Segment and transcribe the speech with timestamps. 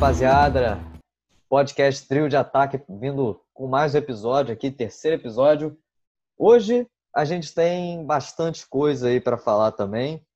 [0.00, 0.78] rapaziada.
[1.46, 5.76] Podcast Trio de Ataque vindo com mais um episódio aqui, terceiro episódio.
[6.38, 10.26] Hoje a gente tem bastante coisa aí para falar também.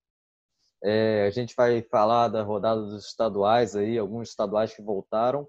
[0.83, 5.49] É, a gente vai falar da rodada dos estaduais aí, alguns estaduais que voltaram.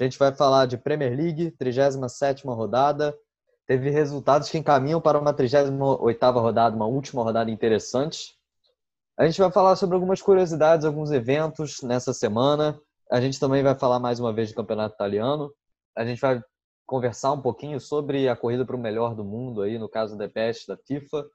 [0.00, 3.16] A gente vai falar de Premier League, 37ª rodada.
[3.68, 8.36] Teve resultados que encaminham para uma 38ª rodada, uma última rodada interessante.
[9.16, 12.80] A gente vai falar sobre algumas curiosidades, alguns eventos nessa semana.
[13.10, 15.50] A gente também vai falar mais uma vez do Campeonato Italiano.
[15.96, 16.42] A gente vai
[16.86, 20.28] conversar um pouquinho sobre a corrida para o melhor do mundo aí, no caso da
[20.28, 21.26] PES da FIFA.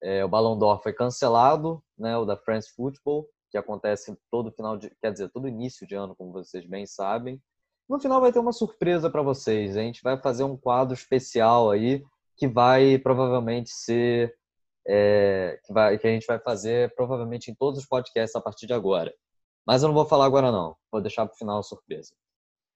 [0.00, 4.76] É, o Ballon d'Or foi cancelado, né, o da France Football, que acontece todo final
[4.76, 7.42] de, quer dizer, todo início de ano, como vocês bem sabem.
[7.88, 9.76] No final vai ter uma surpresa para vocês.
[9.76, 12.04] A gente vai fazer um quadro especial aí
[12.36, 14.36] que vai provavelmente ser
[14.86, 18.66] é, que, vai, que a gente vai fazer provavelmente em todos os podcasts a partir
[18.66, 19.12] de agora.
[19.68, 22.14] Mas eu não vou falar agora não, vou deixar para o final a surpresa.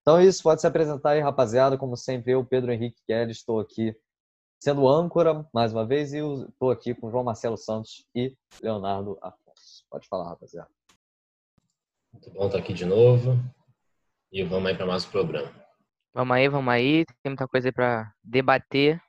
[0.02, 1.78] Então é isso, pode se apresentar aí, rapaziada.
[1.78, 3.96] Como sempre, eu, Pedro Henrique Kelly, estou aqui
[4.62, 9.86] sendo âncora mais uma vez e estou aqui com João Marcelo Santos e Leonardo Afonso.
[9.88, 10.68] Pode falar, rapaziada.
[12.12, 13.38] Muito bom estar aqui de novo
[14.30, 15.50] e vamos aí para mais um programa.
[16.12, 17.06] Vamos aí, vamos aí.
[17.22, 19.00] Tem muita coisa aí para debater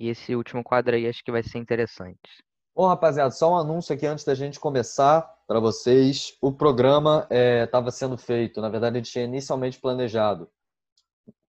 [0.00, 2.42] e esse último quadro aí acho que vai ser interessante.
[2.74, 6.36] Bom, rapaziada, só um anúncio aqui antes da gente começar para vocês.
[6.42, 10.48] O programa estava é, sendo feito, na verdade, a gente tinha inicialmente planejado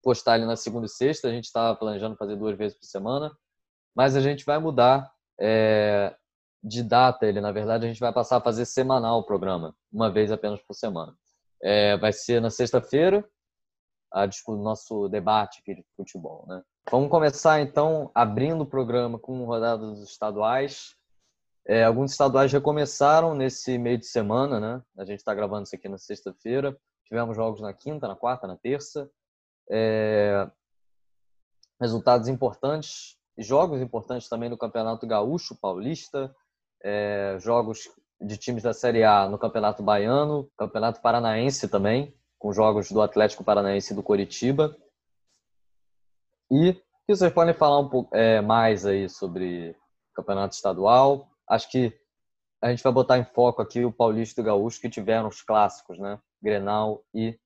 [0.02, 3.30] postar ele na segunda e sexta, a gente estava planejando fazer duas vezes por semana,
[3.94, 6.16] mas a gente vai mudar é,
[6.64, 10.10] de data ele, na verdade, a gente vai passar a fazer semanal o programa, uma
[10.10, 11.14] vez apenas por semana.
[11.62, 13.28] É, vai ser na sexta-feira,
[14.48, 16.64] o nosso debate aqui de futebol, né?
[16.90, 20.96] Vamos começar então abrindo o programa com rodadas estaduais.
[21.70, 24.82] É, alguns estaduais já começaram nesse meio de semana, né?
[24.98, 26.76] A gente está gravando isso aqui na sexta-feira.
[27.06, 29.08] Tivemos jogos na quinta, na quarta, na terça.
[29.70, 30.50] É...
[31.80, 36.36] Resultados importantes, jogos importantes também no Campeonato Gaúcho, Paulista,
[36.84, 37.38] é...
[37.40, 37.88] jogos
[38.20, 43.44] de times da Série A no Campeonato Baiano, Campeonato Paranaense também, com jogos do Atlético
[43.44, 44.76] Paranaense e do Coritiba.
[46.50, 49.78] E que vocês podem falar um pouco é, mais aí sobre
[50.16, 51.29] campeonato estadual.
[51.50, 52.00] Acho que
[52.62, 55.42] a gente vai botar em foco aqui o Paulista e o Gaúcho, que tiveram os
[55.42, 56.20] clássicos, né?
[56.42, 57.38] Grenal e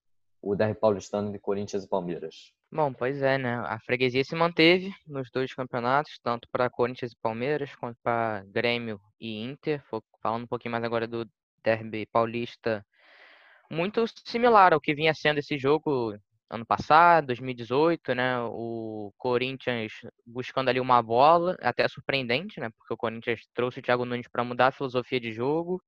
[0.42, 2.54] o DR Paulistano de Corinthians e Palmeiras.
[2.72, 3.56] Bom, pois é, né?
[3.66, 9.00] A freguesia se manteve nos dois campeonatos, tanto para Corinthians e Palmeiras, quanto para Grêmio
[9.20, 9.82] e Inter.
[10.22, 11.26] Falando um pouquinho mais agora do
[11.64, 12.86] Derby Paulista,
[13.72, 16.18] muito similar ao que vinha sendo esse jogo
[16.54, 18.40] ano passado, 2018, né?
[18.44, 19.92] O Corinthians
[20.26, 22.70] buscando ali uma bola, até surpreendente, né?
[22.78, 25.82] Porque o Corinthians trouxe o Thiago Nunes para mudar a filosofia de jogo,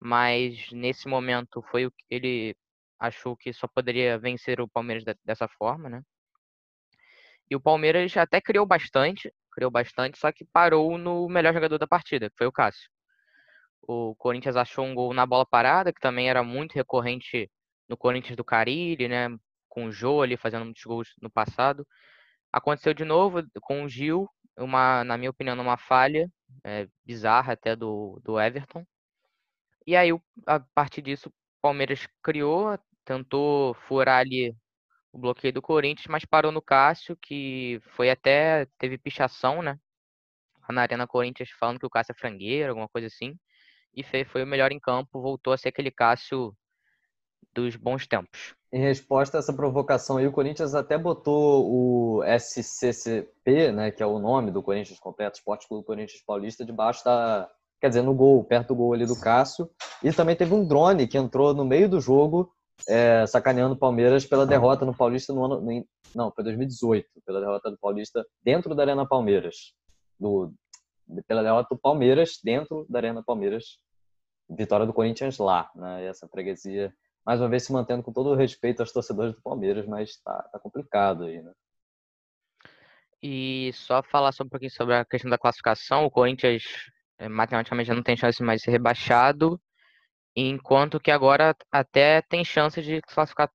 [0.00, 2.56] mas nesse momento foi o que ele
[2.98, 6.02] achou que só poderia vencer o Palmeiras dessa forma, né?
[7.50, 11.86] E o Palmeiras até criou bastante, criou bastante, só que parou no melhor jogador da
[11.88, 12.88] partida, que foi o Cássio.
[13.82, 17.50] O Corinthians achou um gol na bola parada, que também era muito recorrente
[17.88, 19.28] no Corinthians do Carilli, né?
[19.78, 21.86] Com o Jô ali fazendo muitos gols no passado.
[22.52, 24.28] Aconteceu de novo com o Gil,
[24.58, 26.30] uma, na minha opinião, uma falha
[26.64, 28.84] é, bizarra até do, do Everton.
[29.86, 30.10] E aí,
[30.46, 34.54] a partir disso, o Palmeiras criou, tentou furar ali
[35.12, 39.78] o bloqueio do Corinthians, mas parou no Cássio, que foi até, teve pichação, né?
[40.70, 43.38] Na Arena Corinthians falando que o Cássio é frangueiro, alguma coisa assim
[43.94, 46.54] e foi o melhor em campo, voltou a ser aquele Cássio
[47.60, 48.54] dos bons tempos.
[48.72, 54.06] Em resposta a essa provocação aí, o Corinthians até botou o SCCP, né, que é
[54.06, 57.48] o nome do Corinthians completo, Esporte Clube Corinthians Paulista, debaixo da,
[57.80, 59.70] quer dizer, no gol, perto do gol ali do Cássio.
[60.02, 62.52] E também teve um drone que entrou no meio do jogo,
[62.86, 67.70] é, sacaneando o Palmeiras pela derrota no Paulista no ano, não, foi 2018, pela derrota
[67.70, 69.72] do Paulista dentro da Arena Palmeiras,
[70.20, 70.52] do,
[71.26, 73.78] pela derrota do Palmeiras dentro da Arena Palmeiras,
[74.48, 76.04] vitória do Corinthians lá, né?
[76.04, 76.92] E essa freguesia
[77.28, 80.48] mais uma vez se mantendo com todo o respeito aos torcedores do Palmeiras, mas tá,
[80.50, 81.52] tá complicado aí, né?
[83.22, 86.62] E só falar só um pouquinho sobre a questão da classificação, o Corinthians
[87.18, 89.60] eh, matematicamente já não tem chance mais de ser rebaixado,
[90.34, 93.50] enquanto que agora até tem chance de classificar,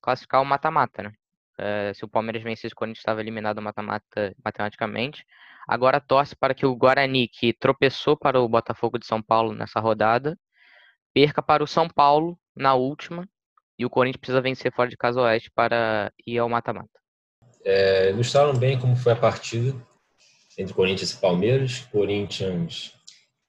[0.00, 1.12] classificar o mata-mata, né?
[1.58, 5.22] É, se o Palmeiras vencesse, o Corinthians estava eliminado do mata-mata matematicamente.
[5.68, 9.80] Agora torce para que o Guarani, que tropeçou para o Botafogo de São Paulo nessa
[9.80, 10.34] rodada,
[11.12, 13.28] perca para o São Paulo na última.
[13.78, 16.90] E o Corinthians precisa vencer fora de casa oeste para ir ao mata-mata.
[17.64, 19.74] É, ilustraram bem como foi a partida
[20.58, 21.80] entre Corinthians e Palmeiras.
[21.92, 22.94] Corinthians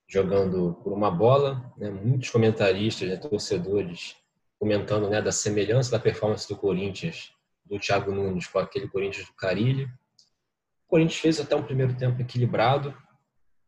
[0.07, 1.89] jogando por uma bola, né?
[1.89, 4.15] muitos comentaristas, né, torcedores
[4.59, 7.31] comentando né, da semelhança da performance do Corinthians,
[7.63, 9.85] do Thiago Nunes com aquele Corinthians do Carilli.
[9.85, 12.93] O Corinthians fez até um primeiro tempo equilibrado,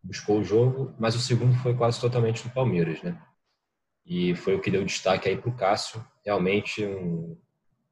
[0.04, 3.18] buscou o jogo, mas o segundo foi quase totalmente do Palmeiras, né?
[4.06, 6.06] E foi o que deu destaque aí para o Cássio.
[6.26, 7.38] Realmente um,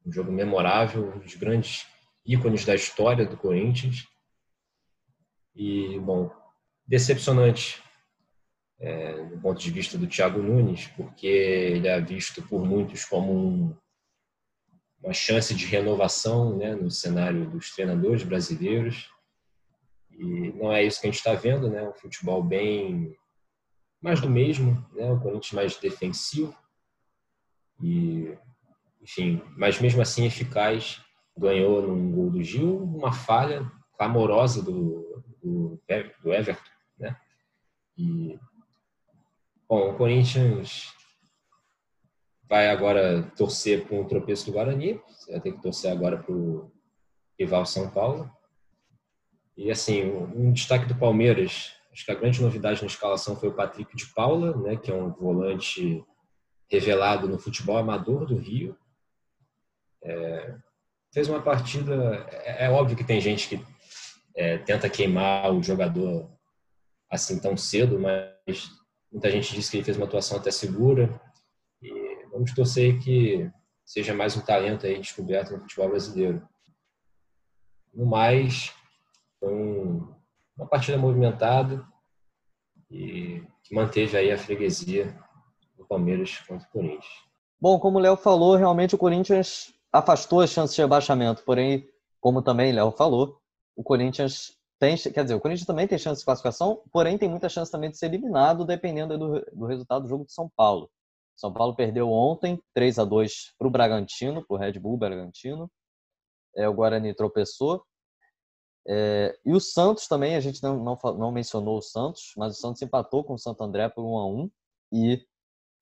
[0.04, 1.86] um jogo memorável, um dos grandes
[2.26, 4.06] ícones da história do Corinthians.
[5.54, 6.30] E, bom,
[6.86, 7.82] decepcionante
[8.80, 13.32] é, do ponto de vista do Thiago Nunes, porque ele é visto por muitos como
[13.32, 13.76] um,
[15.02, 19.08] uma chance de renovação né, no cenário dos treinadores brasileiros.
[20.10, 21.88] E não é isso que a gente está vendo, né?
[21.88, 23.16] Um futebol bem
[24.00, 25.10] mais do mesmo, né?
[25.10, 26.56] O Corinthians mais defensivo
[27.82, 28.36] e,
[29.02, 31.00] enfim, mas mesmo assim eficaz.
[31.38, 35.80] Ganhou num gol do Gil, uma falha clamorosa do, do,
[36.22, 37.16] do Everton, né?
[37.96, 38.38] E,
[39.68, 40.92] bom, o Corinthians
[42.48, 46.70] vai agora torcer para um tropeço do Guarani, vai ter que torcer agora para o
[47.38, 48.30] rival São Paulo.
[49.56, 53.54] E assim, um destaque do Palmeiras, acho que a grande novidade na escalação foi o
[53.54, 56.02] Patrick de Paula, né, que é um volante
[56.66, 58.76] revelado no futebol amador do Rio.
[60.02, 60.56] É,
[61.12, 62.26] fez uma partida.
[62.30, 63.62] É, é, óbvio que tem gente que
[64.34, 66.30] é, tenta queimar o jogador
[67.10, 68.70] assim tão cedo, mas
[69.12, 71.20] muita gente diz que ele fez uma atuação até segura.
[71.82, 73.50] E vamos torcer que
[73.84, 76.48] seja mais um talento aí descoberto no futebol brasileiro.
[77.92, 78.72] No mais,
[79.42, 80.14] um,
[80.56, 81.89] uma partida movimentada
[82.90, 85.16] e que manteve aí a freguesia
[85.76, 87.06] do Palmeiras contra o Corinthians.
[87.60, 91.88] Bom, como o Léo falou, realmente o Corinthians afastou as chances de rebaixamento, porém,
[92.20, 93.40] como também Léo falou,
[93.76, 97.48] o Corinthians tem, quer dizer, o Corinthians também tem chance de classificação, porém tem muita
[97.48, 100.90] chance também de ser eliminado dependendo do, do resultado do jogo de São Paulo.
[101.36, 105.70] São Paulo perdeu ontem 3 a 2 para o Bragantino, para o Red Bull Bragantino.
[106.56, 107.82] É, o Guarani tropeçou.
[108.86, 112.60] É, e o Santos também, a gente não, não, não, mencionou o Santos, mas o
[112.60, 114.50] Santos empatou com o Santo André por 1 a 1
[114.92, 115.26] e,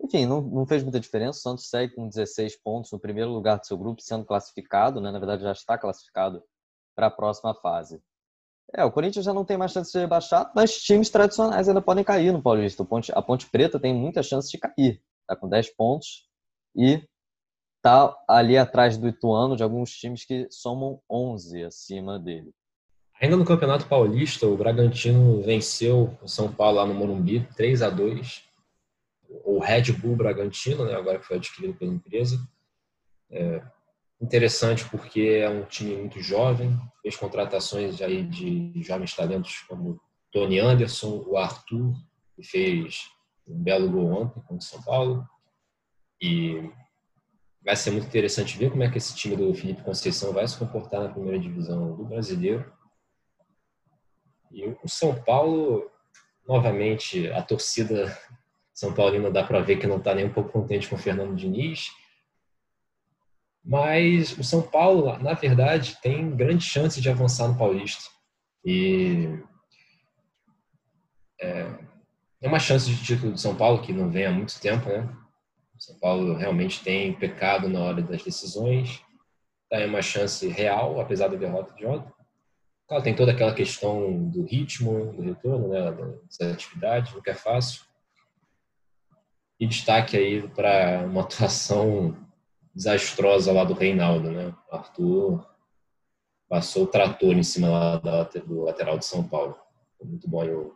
[0.02, 1.38] enfim, não, não fez muita diferença.
[1.38, 5.10] O Santos segue com 16 pontos no primeiro lugar do seu grupo, sendo classificado, né?
[5.10, 6.42] na verdade já está classificado
[6.94, 8.02] para a próxima fase.
[8.74, 12.04] É, o Corinthians já não tem mais chance de rebaixar, mas times tradicionais ainda podem
[12.04, 12.86] cair no Paulista.
[13.14, 16.28] A Ponte Preta tem muita chance de cair, está com 10 pontos
[16.76, 17.02] e
[17.76, 22.52] está ali atrás do Ituano de alguns times que somam 11 acima dele.
[23.20, 27.90] Ainda no Campeonato Paulista, o Bragantino venceu o São Paulo lá no Morumbi, 3 a
[27.90, 28.44] 2
[29.44, 32.38] O Red Bull Bragantino, né, agora que foi adquirido pela empresa.
[33.30, 33.60] É
[34.20, 40.00] interessante porque é um time muito jovem, fez contratações aí de jovens talentos como
[40.32, 41.94] Tony Anderson, o Arthur,
[42.36, 43.10] que fez
[43.46, 45.26] um belo gol ontem contra o São Paulo.
[46.20, 46.70] E
[47.64, 50.56] vai ser muito interessante ver como é que esse time do Felipe Conceição vai se
[50.56, 52.72] comportar na primeira divisão do brasileiro.
[54.50, 55.90] E o São Paulo,
[56.46, 58.16] novamente, a torcida
[58.72, 61.36] São Paulina dá para ver que não está nem um pouco contente com o Fernando
[61.36, 61.90] Diniz.
[63.64, 68.04] Mas o São Paulo, na verdade, tem grande chance de avançar no Paulista.
[68.64, 69.38] E
[71.40, 71.78] é,
[72.40, 75.08] é uma chance de título do São Paulo que não vem há muito tempo, né?
[75.76, 79.02] O São Paulo realmente tem pecado na hora das decisões.
[79.70, 82.10] Tá uma chance real, apesar da derrota de ontem.
[82.88, 87.82] Claro, tem toda aquela questão do ritmo, do retorno, né, das atividades, não é fácil.
[89.60, 92.16] E destaque aí para uma atuação
[92.74, 94.54] desastrosa lá do Reinaldo, né?
[94.70, 95.46] O Arthur
[96.48, 99.58] passou o trator em cima lá do lateral de São Paulo.
[99.98, 100.74] Foi muito bom aí o,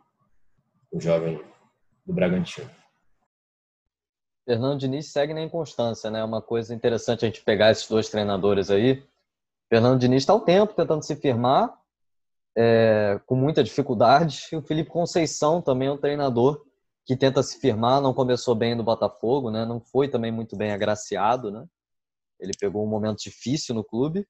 [0.91, 1.43] o jovem
[2.05, 2.69] do Bragantino.
[4.45, 6.23] Fernando Diniz segue na inconstância, né?
[6.23, 9.03] Uma coisa interessante a gente pegar esses dois treinadores aí.
[9.69, 11.81] Fernando Diniz está o tempo tentando se firmar,
[12.55, 14.47] é, com muita dificuldade.
[14.53, 16.63] O Felipe Conceição também é um treinador
[17.05, 19.65] que tenta se firmar, não começou bem no Botafogo, né?
[19.65, 21.51] não foi também muito bem agraciado.
[21.51, 21.65] Né?
[22.39, 24.27] Ele pegou um momento difícil no clube.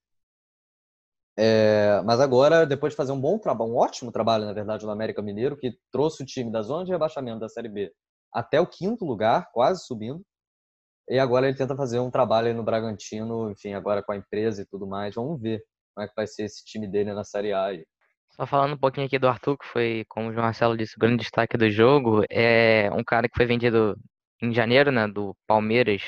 [1.38, 4.92] É, mas agora, depois de fazer um bom trabalho, um ótimo trabalho, na verdade, no
[4.92, 7.92] América Mineiro, que trouxe o time da zona de rebaixamento da Série B
[8.34, 10.26] até o quinto lugar, quase subindo.
[11.10, 14.66] E agora ele tenta fazer um trabalho no Bragantino, enfim, agora com a empresa e
[14.66, 15.16] tudo mais.
[15.16, 15.64] Vamos ver
[15.94, 17.66] como é que vai ser esse time dele na Série A.
[17.66, 17.86] Aí.
[18.36, 21.00] Só falando um pouquinho aqui do Arthur, que foi, como o João Marcelo disse, o
[21.00, 23.96] grande destaque do jogo, é um cara que foi vendido
[24.42, 26.02] em janeiro, né, do Palmeiras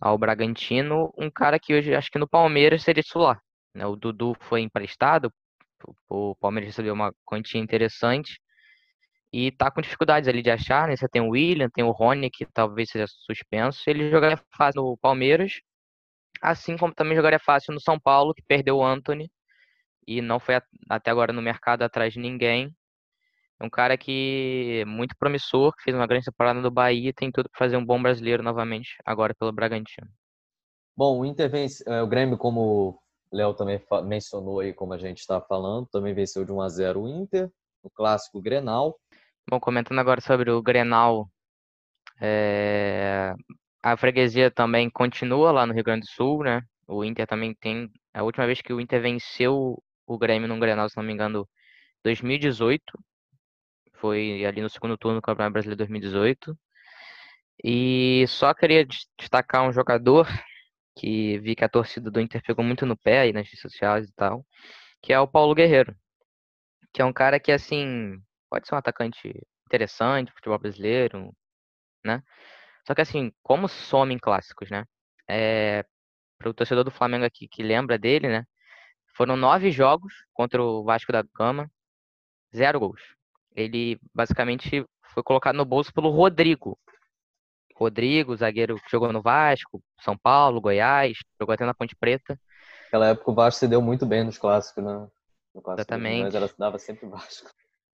[0.00, 3.40] ao Bragantino, um cara que hoje acho que no Palmeiras seria titular.
[3.74, 3.86] Né?
[3.86, 5.32] O Dudu foi emprestado,
[6.08, 8.40] o Palmeiras recebeu uma quantia interessante
[9.32, 10.96] E tá com dificuldades ali de achar, né?
[10.96, 13.82] Você tem o William, tem o Rony, que talvez seja suspenso.
[13.86, 15.60] Ele jogaria fácil no Palmeiras,
[16.42, 19.30] assim como também jogaria fácil no São Paulo, que perdeu o Anthony
[20.08, 22.74] e não foi até agora no mercado atrás de ninguém.
[23.60, 27.12] É um cara que é muito promissor, que fez uma grande temporada no Bahia e
[27.12, 30.08] tem tudo para fazer um bom brasileiro novamente, agora pelo Bragantino.
[30.96, 32.60] Bom, o Inter vence, é, o Grêmio, como
[33.30, 36.68] o Léo também mencionou aí, como a gente está falando, também venceu de 1 a
[36.68, 37.50] 0 o Inter,
[37.84, 38.98] no clássico Grenal.
[39.50, 41.28] Bom, comentando agora sobre o Grenal,
[42.20, 43.34] é...
[43.82, 46.62] a freguesia também continua lá no Rio Grande do Sul, né?
[46.86, 47.90] O Inter também tem.
[48.14, 49.82] A última vez que o Inter venceu
[50.14, 51.48] o Grêmio num Grenal, se não me engano,
[52.04, 52.82] 2018.
[53.94, 56.56] Foi ali no segundo turno do Campeonato Brasileiro 2018.
[57.64, 58.86] E só queria
[59.18, 60.26] destacar um jogador
[60.96, 64.08] que vi que a torcida do Inter pegou muito no pé aí nas redes sociais
[64.08, 64.44] e tal,
[65.02, 65.96] que é o Paulo Guerreiro.
[66.92, 69.32] Que é um cara que, assim, pode ser um atacante
[69.66, 71.34] interessante, futebol brasileiro,
[72.04, 72.22] né?
[72.86, 74.84] Só que, assim, como some em clássicos, né?
[75.28, 75.84] É,
[76.38, 78.44] para o torcedor do Flamengo aqui que lembra dele, né?
[79.18, 81.68] Foram nove jogos contra o Vasco da Gama,
[82.54, 83.02] zero gols.
[83.52, 86.78] Ele basicamente foi colocado no bolso pelo Rodrigo.
[87.74, 92.38] Rodrigo, zagueiro que jogou no Vasco, São Paulo, Goiás, jogou até na Ponte Preta.
[92.84, 95.08] Naquela época o Vasco se deu muito bem nos clássicos, né?
[95.52, 96.22] No clássico Exatamente.
[96.22, 97.50] Mas ela dava sempre Vasco.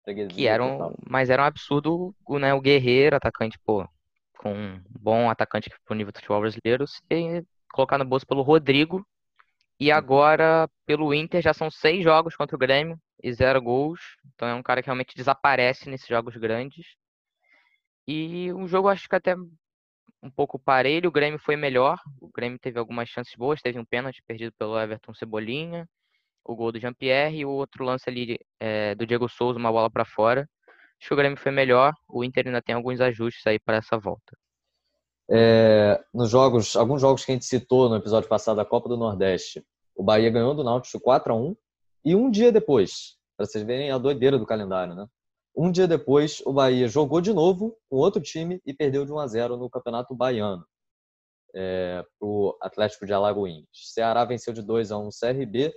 [0.30, 3.86] Que era um, mas era um absurdo né, o Guerreiro, atacante, pô,
[4.38, 9.06] com um bom atacante pro nível do futebol brasileiro, ser colocado no bolso pelo Rodrigo,
[9.80, 14.00] e agora, pelo Inter, já são seis jogos contra o Grêmio e zero gols.
[14.34, 16.86] Então é um cara que realmente desaparece nesses jogos grandes.
[18.06, 19.34] E um jogo, acho que até
[20.22, 21.08] um pouco parelho.
[21.08, 21.98] O Grêmio foi melhor.
[22.20, 23.62] O Grêmio teve algumas chances boas.
[23.62, 25.88] Teve um pênalti perdido pelo Everton Cebolinha.
[26.44, 29.90] O gol do Jean-Pierre e o outro lance ali é, do Diego Souza, uma bola
[29.90, 30.42] para fora.
[31.00, 31.94] Acho que o Grêmio foi melhor.
[32.08, 34.36] O Inter ainda tem alguns ajustes aí para essa volta.
[35.30, 38.96] É, nos jogos, alguns jogos que a gente citou no episódio passado da Copa do
[38.96, 41.56] Nordeste, o Bahia ganhou do Náutico 4 a 1
[42.04, 45.06] e um dia depois, para vocês verem a doideira do calendário, né?
[45.54, 49.18] Um dia depois, o Bahia jogou de novo com outro time e perdeu de 1
[49.18, 50.64] a 0 no Campeonato Baiano
[51.54, 53.66] é, o Atlético de Alagoinhas.
[53.72, 55.74] Ceará venceu de 2 a 1 o CRB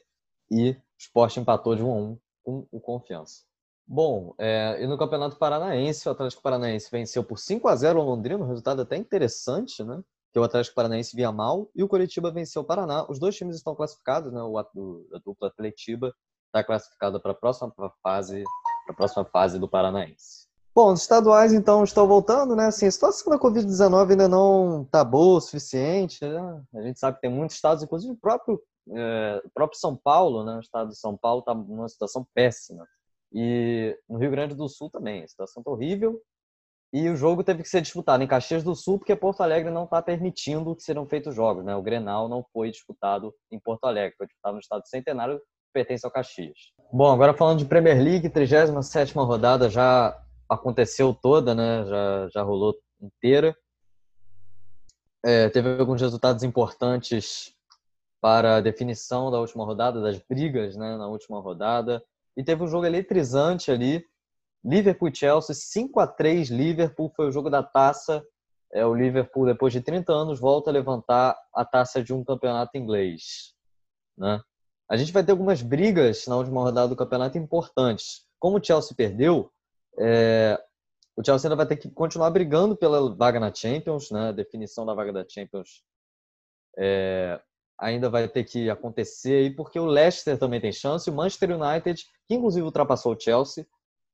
[0.51, 3.43] e o Sport empatou de 1 a 1 com o Confiança.
[3.85, 8.03] Bom, é, e no Campeonato Paranaense, o Atlético Paranaense venceu por 5 a 0 o
[8.03, 10.01] Londrina, um resultado até interessante, né?
[10.31, 13.05] Que o Atlético Paranaense via mal e o Curitiba venceu o Paraná.
[13.09, 14.41] Os dois times estão classificados, né?
[14.41, 14.65] O, a
[15.23, 16.13] dupla Atletiba
[16.47, 17.71] está classificada para a próxima
[18.01, 18.43] fase,
[18.85, 20.47] para a próxima fase do Paranaense.
[20.75, 22.67] Bom, os estaduais então estão voltando, né?
[22.67, 26.63] Assim, a situação da Covid-19 ainda não está boa o suficiente, né?
[26.73, 28.59] A gente sabe que tem muitos estados, inclusive o próprio,
[28.89, 30.55] é, o próprio São Paulo, né?
[30.55, 32.87] O estado de São Paulo está numa situação péssima.
[33.33, 36.21] E no Rio Grande do Sul também, a situação está horrível.
[36.93, 39.85] E o jogo teve que ser disputado em Caxias do Sul, porque Porto Alegre não
[39.85, 41.65] está permitindo que sejam feitos jogos.
[41.65, 41.75] Né?
[41.75, 45.41] O Grenal não foi disputado em Porto Alegre, foi disputado no estado centenário,
[45.73, 46.71] pertence ao Caxias.
[46.91, 50.15] Bom, agora falando de Premier League, 37 rodada já
[50.47, 51.83] aconteceu toda, né?
[51.87, 53.55] já, já rolou inteira.
[55.25, 57.55] É, teve alguns resultados importantes
[58.21, 62.03] para a definição da última rodada, das brigas né, na última rodada.
[62.35, 64.05] E teve um jogo eletrizante ali.
[64.63, 68.23] Liverpool e Chelsea, 5 a 3 Liverpool foi o jogo da taça.
[68.71, 72.77] É, o Liverpool, depois de 30 anos, volta a levantar a taça de um campeonato
[72.77, 73.53] inglês.
[74.17, 74.41] Né?
[74.89, 78.25] A gente vai ter algumas brigas na última rodada do campeonato importantes.
[78.39, 79.51] Como o Chelsea perdeu,
[79.99, 80.59] é,
[81.15, 84.29] o Chelsea ainda vai ter que continuar brigando pela vaga na Champions, né?
[84.29, 85.83] A definição da vaga da Champions
[86.77, 87.39] é,
[87.79, 92.03] ainda vai ter que acontecer aí, porque o Leicester também tem chance, o Manchester United,
[92.27, 93.67] que inclusive ultrapassou o Chelsea,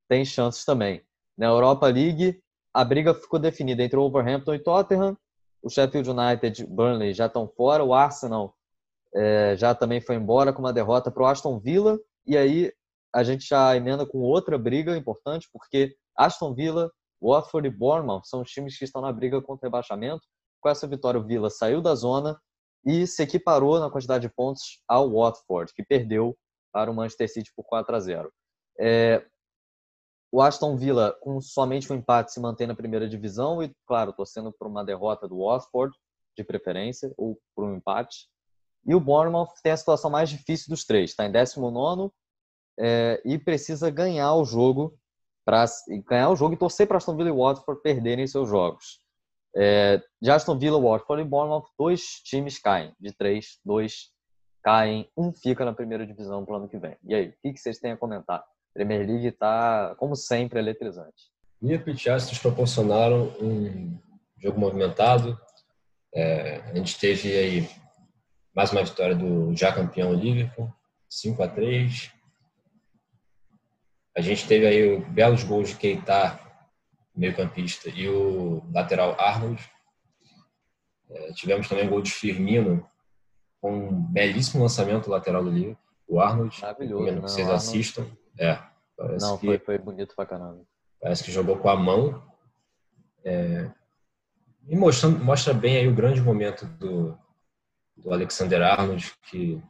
[0.08, 1.02] tem chances também.
[1.38, 2.42] Na Europa League,
[2.74, 5.18] a briga ficou definida entre o Wolverhampton e Tottenham,
[5.62, 8.56] o Sheffield United e Burnley já estão fora, o Arsenal
[9.14, 12.72] é, já também foi embora com uma derrota para o Aston Villa, e aí
[13.14, 18.42] a gente já emenda com outra briga importante, porque Aston Villa, Watford e Bournemouth são
[18.42, 20.22] os times que estão na briga contra o rebaixamento.
[20.62, 22.40] Com essa vitória, o Villa saiu da zona
[22.90, 26.36] e se equiparou na quantidade de pontos ao Watford, que perdeu
[26.72, 28.34] para o Manchester City por 4 a 0.
[28.80, 29.24] É,
[30.32, 34.52] o Aston Villa, com somente um empate, se mantém na primeira divisão e, claro, torcendo
[34.52, 35.96] por uma derrota do Watford,
[36.36, 38.28] de preferência, ou por um empate.
[38.84, 42.12] E o Bournemouth tem a situação mais difícil dos três, está em 19
[42.80, 44.98] é, e precisa ganhar o jogo
[45.46, 45.64] para
[46.08, 49.00] ganhar o jogo e torcer para Aston Villa e Watford perderem seus jogos.
[49.56, 52.94] É, de Aston Villa, Watford e Bournemouth, dois times caem.
[53.00, 54.12] De três, dois
[54.64, 55.10] caem.
[55.18, 56.96] Um fica na primeira divisão para o ano que vem.
[57.04, 61.32] E aí, o que, vocês têm a comentar Premier League está, como sempre, eletrizante.
[61.62, 64.00] Liverpool e nos proporcionaram um
[64.38, 65.38] jogo movimentado.
[66.14, 67.70] É, a gente teve aí
[68.56, 70.74] mais uma vitória do já campeão Liverpool,
[71.10, 72.12] 5 a 3
[74.18, 76.40] A gente teve aí belos gols de Keita,
[77.20, 79.62] meio campista, e o lateral Arnold.
[81.10, 82.88] É, tivemos também o gol de Firmino,
[83.60, 85.84] com um belíssimo lançamento lateral do Liverpool.
[86.08, 87.64] O Arnold, Maravilhoso, que vocês Arnold...
[87.64, 88.08] assistam.
[88.40, 88.58] É,
[89.20, 89.46] não, que...
[89.48, 90.66] foi, foi bonito pra caramba.
[91.02, 92.24] Parece que jogou com a mão.
[93.26, 93.70] É,
[94.68, 97.18] e mostrando, mostra bem aí o grande momento do,
[97.98, 99.62] do Alexander Arnold, que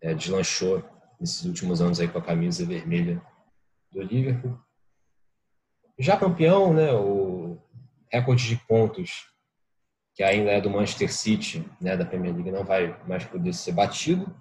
[0.00, 0.84] é, deslanchou
[1.18, 3.20] nesses últimos anos aí com a camisa vermelha
[3.90, 4.56] do Liverpool.
[5.98, 7.58] Já campeão, né, o
[8.12, 9.26] recorde de pontos
[10.14, 13.72] que ainda é do Manchester City, né, da Premier League, não vai mais poder ser
[13.72, 14.34] batido.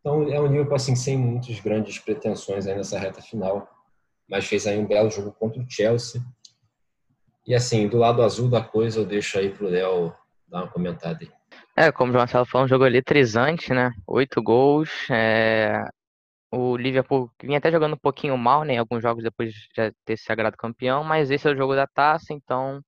[0.00, 3.68] Então é um Liverpool assim sem muitas grandes pretensões aí nessa reta final
[4.28, 6.20] mas fez aí um belo jogo contra o Chelsea.
[7.46, 10.12] E assim, do lado azul da coisa, eu deixo aí pro Léo
[10.48, 11.30] dar uma comentada aí.
[11.76, 13.92] É, como o Marcelo falou, um jogo eletrizante, né?
[14.06, 14.90] Oito gols.
[15.10, 15.84] É...
[16.50, 18.78] O Liverpool vinha até jogando um pouquinho mal, né?
[18.78, 21.86] Alguns jogos depois de já ter se sagrado campeão, mas esse é o jogo da
[21.86, 22.80] taça, então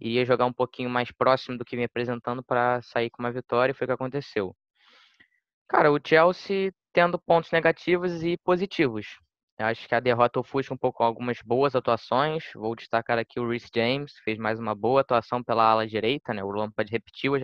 [0.00, 3.72] iria jogar um pouquinho mais próximo do que vinha apresentando para sair com uma vitória,
[3.72, 4.56] e foi o que aconteceu.
[5.68, 9.06] Cara, o Chelsea tendo pontos negativos e positivos.
[9.58, 12.44] Eu acho que a derrota ofusca um pouco algumas boas atuações.
[12.54, 16.42] Vou destacar aqui o Rhys James, fez mais uma boa atuação pela ala direita, né?
[16.42, 17.36] O Lampard repetiu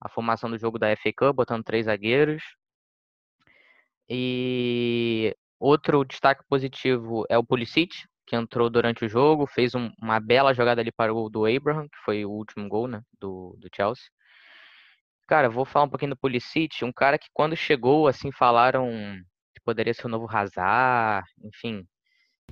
[0.00, 2.42] a formação do jogo da FA Cup, botando três zagueiros.
[4.08, 7.94] E outro destaque positivo é o Pulisic,
[8.26, 11.46] que entrou durante o jogo, fez um, uma bela jogada ali para o gol do
[11.46, 14.04] Abraham, que foi o último gol, né, do, do Chelsea.
[15.26, 18.90] Cara, vou falar um pouquinho do Pulisic, um cara que quando chegou, assim, falaram
[19.64, 21.84] poderia ser o novo Hazard, enfim.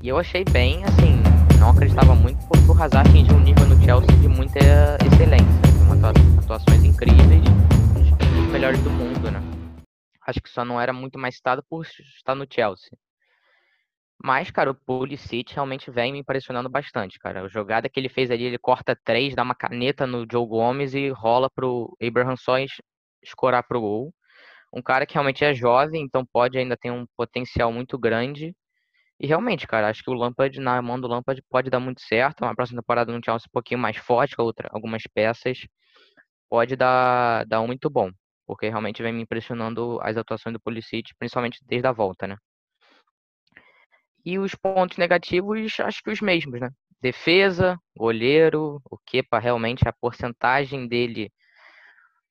[0.00, 1.22] E eu achei bem, assim,
[1.60, 4.58] não acreditava muito porque o Hazard atingiu um nível no Chelsea de muita
[5.06, 7.44] excelência, de atuações incríveis,
[8.40, 9.61] os melhores do mundo, né?
[10.26, 12.90] Acho que só não era muito mais citado por estar no Chelsea.
[14.24, 17.42] Mas, cara, o Pulisic realmente vem me impressionando bastante, cara.
[17.42, 20.94] A jogada que ele fez ali, ele corta três, dá uma caneta no Joe Gomes
[20.94, 22.54] e rola pro Abraham só
[23.22, 24.14] escorar pro gol
[24.72, 28.56] um cara que realmente é jovem, então pode ainda ter um potencial muito grande.
[29.20, 32.42] E realmente, cara, acho que o Lampard, na mão do Lampard, pode dar muito certo.
[32.44, 35.66] Uma próxima temporada no Chelsea um pouquinho mais forte, com outra, algumas peças,
[36.50, 38.10] pode dar, dar um muito bom.
[38.46, 42.36] Porque realmente vem me impressionando as atuações do Pulisic, principalmente desde a volta, né?
[44.24, 46.70] E os pontos negativos, acho que os mesmos, né?
[47.00, 51.32] Defesa, goleiro, o Kepa realmente, a porcentagem dele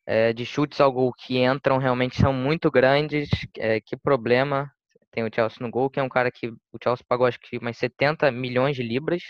[0.05, 3.29] é, de chutes ao gol que entram realmente são muito grandes.
[3.57, 4.71] É, que problema
[5.11, 7.59] tem o Chelsea no gol, que é um cara que o Chelsea pagou acho que
[7.61, 9.21] mais 70 milhões de libras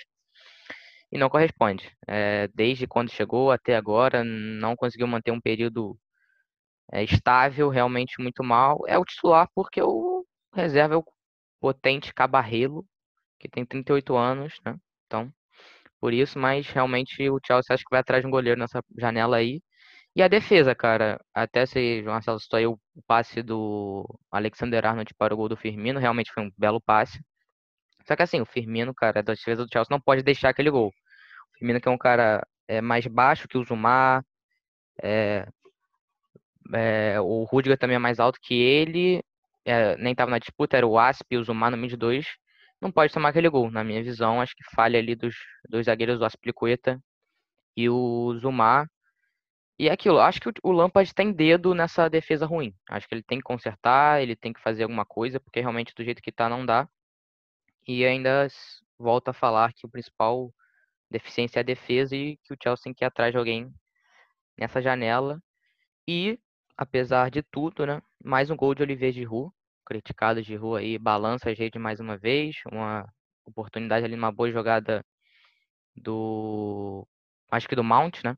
[1.11, 1.91] e não corresponde.
[2.07, 5.97] É, desde quando chegou até agora, não conseguiu manter um período
[6.91, 8.81] é, estável, realmente muito mal.
[8.87, 11.05] É o titular porque o reserva é o
[11.59, 12.85] potente Cabarrelo,
[13.39, 14.75] que tem 38 anos, né?
[15.07, 15.31] Então,
[15.99, 19.37] por isso, mas realmente o Chelsea acho que vai atrás de um goleiro nessa janela
[19.37, 19.61] aí.
[20.15, 25.13] E a defesa, cara, até se João Marcelo citou aí o passe do Alexander Arnold
[25.15, 27.21] para o gol do Firmino, realmente foi um belo passe.
[28.05, 30.89] Só que assim, o Firmino, cara, da defesa do Chelsea não pode deixar aquele gol.
[30.89, 34.23] O Firmino que é um cara é, mais baixo que o Zumar,
[35.03, 35.47] é,
[36.73, 39.23] é, o Rudiger também é mais alto que ele,
[39.65, 42.25] é, nem estava na disputa, era o Asp e o Zumar no mid 2.
[42.81, 45.35] Não pode tomar aquele gol, na minha visão, acho que falha ali dos
[45.69, 46.99] dois zagueiros, o Aspilicueta
[47.75, 48.87] e o Zumar.
[49.79, 52.73] E é aquilo, acho que o Lampard tem dedo nessa defesa ruim.
[52.89, 56.03] Acho que ele tem que consertar, ele tem que fazer alguma coisa, porque realmente do
[56.03, 56.87] jeito que tá não dá.
[57.87, 58.47] E ainda
[58.99, 60.53] volta a falar que o principal
[61.09, 63.73] deficiência é a defesa e que o Chelsea tem que ir atrás de alguém
[64.57, 65.41] nessa janela.
[66.07, 66.39] E,
[66.81, 69.53] apesar de tudo, né, mais um gol de Olivier Giroud,
[69.85, 73.07] criticado Giroud aí, balança a rede mais uma vez, uma
[73.45, 75.05] oportunidade ali numa boa jogada
[75.95, 77.07] do
[77.51, 78.35] acho que do Mount, né?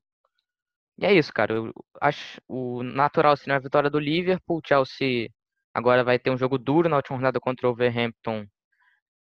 [0.98, 1.54] E é isso, cara.
[1.54, 4.58] Eu acho o natural seria a vitória do Liverpool.
[4.60, 5.30] O Chelsea
[5.74, 8.46] agora vai ter um jogo duro na última rodada contra o Wolverhampton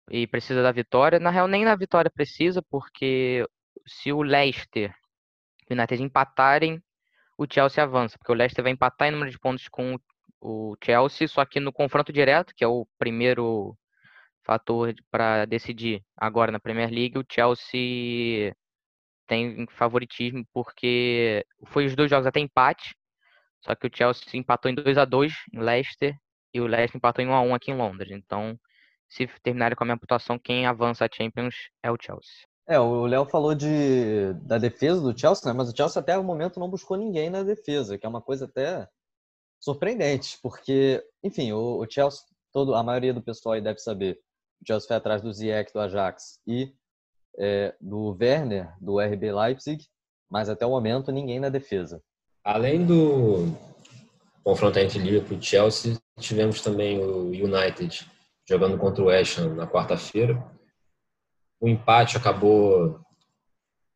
[0.10, 1.20] e precisa da vitória.
[1.20, 3.46] Na real, nem na vitória precisa, porque
[3.88, 4.94] se o Leicester
[5.70, 6.82] e o United empatarem,
[7.42, 9.98] o Chelsea avança, porque o Leicester vai empatar em número de pontos com
[10.40, 13.76] o Chelsea, só que no confronto direto, que é o primeiro
[14.44, 18.56] fator para decidir agora na Premier League, o Chelsea
[19.28, 22.96] tem favoritismo porque foi os dois jogos até empate,
[23.62, 26.16] só que o Chelsea empatou em 2 a 2 em Leicester
[26.54, 28.12] e o Leicester empatou em 1 a 1 aqui em Londres.
[28.12, 28.60] Então,
[29.10, 32.51] se terminarem com a minha pontuação, quem avança a Champions é o Chelsea.
[32.72, 35.58] É, o Léo falou de, da defesa do Chelsea, né?
[35.58, 38.46] mas o Chelsea até o momento não buscou ninguém na defesa, que é uma coisa
[38.46, 38.88] até
[39.60, 44.18] surpreendente, porque, enfim, o, o Chelsea, todo, a maioria do pessoal aí deve saber,
[44.62, 46.74] o Chelsea foi atrás do Ziyech, do Ajax e
[47.38, 49.86] é, do Werner, do RB Leipzig,
[50.30, 52.02] mas até o momento ninguém na defesa.
[52.42, 53.54] Além do
[54.46, 58.10] confronto entre Liverpool e Chelsea, tivemos também o United
[58.48, 60.42] jogando contra o West Ham na quarta-feira.
[61.62, 63.00] O empate acabou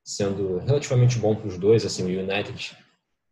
[0.04, 1.84] sendo relativamente bom para os dois.
[1.84, 2.78] Assim, o United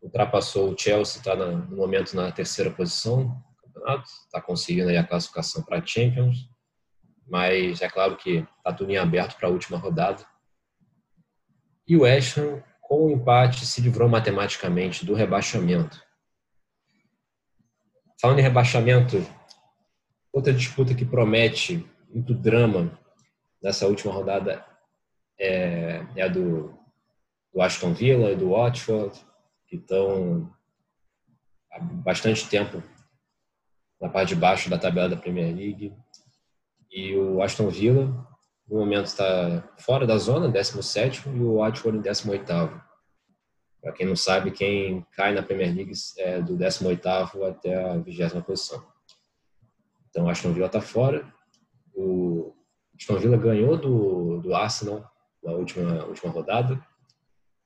[0.02, 5.62] ultrapassou o Chelsea, está no momento na terceira posição do campeonato, está conseguindo a classificação
[5.62, 6.50] para a Champions.
[7.28, 10.26] Mas é claro que está tudo em aberto para a última rodada.
[11.88, 16.02] E o West Ham, com o empate, se livrou matematicamente do rebaixamento.
[18.19, 19.24] Falando em rebaixamento,
[20.34, 23.00] outra disputa que promete muito drama
[23.63, 24.63] nessa última rodada
[25.39, 26.78] é, é a do,
[27.54, 29.17] do Aston Villa e do Watford,
[29.67, 30.54] que estão
[31.71, 32.84] há bastante tempo
[34.02, 35.95] na parte de baixo da tabela da Premier League.
[36.91, 38.06] E o Aston Villa,
[38.67, 42.45] no momento, está fora da zona, 17, e o Watford em 18.
[43.82, 47.08] Para quem não sabe, quem cai na Premier League é do 18
[47.45, 48.86] até a 20 posição.
[50.10, 51.34] Então, o Aston Villa está fora.
[51.95, 52.54] O
[52.95, 55.10] Aston Villa ganhou do, do Arsenal
[55.43, 56.82] na última, última rodada.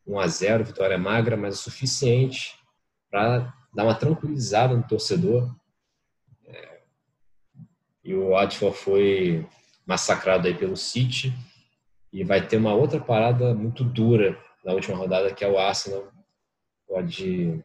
[0.06, 2.58] 1 a 0 vitória magra, mas o suficiente
[3.12, 5.54] para dar uma tranquilizada no torcedor.
[6.46, 6.82] É,
[8.04, 9.48] e o Watford foi
[9.86, 11.34] massacrado aí pelo City
[12.12, 16.12] e vai ter uma outra parada muito dura na última rodada, que é o Arsenal.
[16.88, 17.64] Pode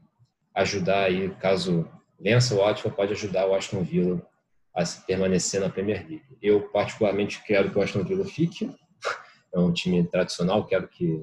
[0.54, 4.20] ajudar aí, caso vença o Watford, pode ajudar o Aston Villa
[4.74, 6.24] a permanecer na Premier League.
[6.40, 8.74] Eu, particularmente, quero que o Aston Villa fique.
[9.54, 11.22] É um time tradicional, quero que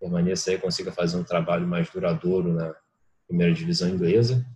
[0.00, 2.74] permaneça aí, consiga fazer um trabalho mais duradouro na
[3.26, 4.46] primeira divisão inglesa.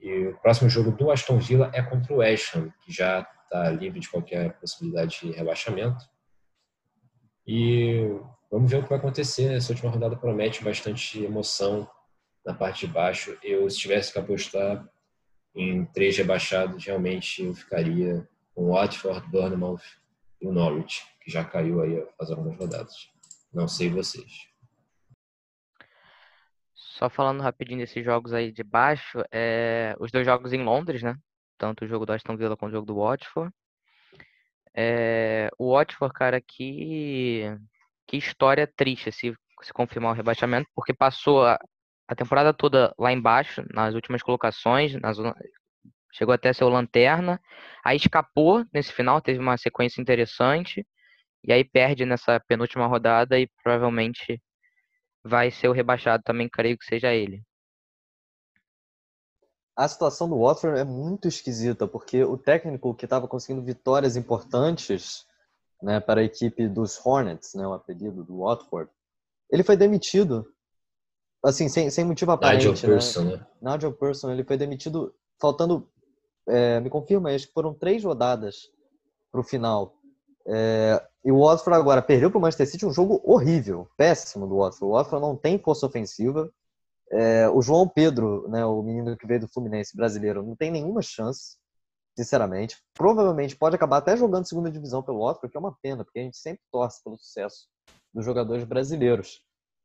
[0.00, 3.70] E o próximo jogo do Aston Villa é contra o West Ham, que já está
[3.70, 6.04] livre de qualquer possibilidade de rebaixamento.
[7.46, 9.52] E Vamos ver o que vai acontecer.
[9.52, 11.88] Essa última rodada promete bastante emoção
[12.44, 13.36] na parte de baixo.
[13.42, 14.88] Eu, se tivesse que apostar
[15.58, 19.82] em três rebaixados, realmente eu ficaria com o Watford, Bournemouth
[20.40, 23.10] e o Norwich, que já caiu aí faz algumas rodadas.
[23.52, 24.46] Não sei vocês.
[26.72, 29.96] Só falando rapidinho desses jogos aí de baixo, é...
[29.98, 31.16] os dois jogos em Londres, né?
[31.56, 33.52] Tanto o jogo do Aston Villa quanto o jogo do Watford.
[34.72, 35.50] É...
[35.58, 37.44] O Watford, cara, que
[38.06, 41.44] que história triste se, se confirmar o rebaixamento, porque passou
[42.08, 45.36] a temporada toda lá embaixo, nas últimas colocações, na zona,
[46.12, 47.40] chegou até ser o lanterna,
[47.84, 50.86] aí escapou nesse final, teve uma sequência interessante,
[51.44, 54.42] e aí perde nessa penúltima rodada e provavelmente
[55.22, 57.42] vai ser o rebaixado também, creio que seja ele.
[59.76, 65.24] A situação do Watford é muito esquisita, porque o técnico que estava conseguindo vitórias importantes
[65.80, 68.90] né, para a equipe dos Hornets, né, o apelido do Watford,
[69.50, 70.52] ele foi demitido,
[71.44, 72.68] assim, sem, sem motivo aparente.
[72.68, 72.94] Nigel né?
[72.94, 73.46] Pearson, né?
[73.60, 75.88] Nigel Pearson, ele foi demitido faltando,
[76.46, 78.70] é, me confirma, acho que foram três rodadas
[79.30, 79.94] para o final.
[80.46, 84.56] É, e o Watford agora perdeu para o Manchester City um jogo horrível, péssimo do
[84.56, 84.84] Watford.
[84.84, 86.50] O Watford não tem força ofensiva.
[87.10, 91.02] É, o João Pedro, né, o menino que veio do Fluminense brasileiro, não tem nenhuma
[91.02, 91.56] chance
[92.16, 92.76] sinceramente.
[92.94, 96.22] Provavelmente pode acabar até jogando segunda divisão pelo Watford, que é uma pena, porque a
[96.22, 97.68] gente sempre torce pelo sucesso
[98.12, 99.40] dos jogadores brasileiros.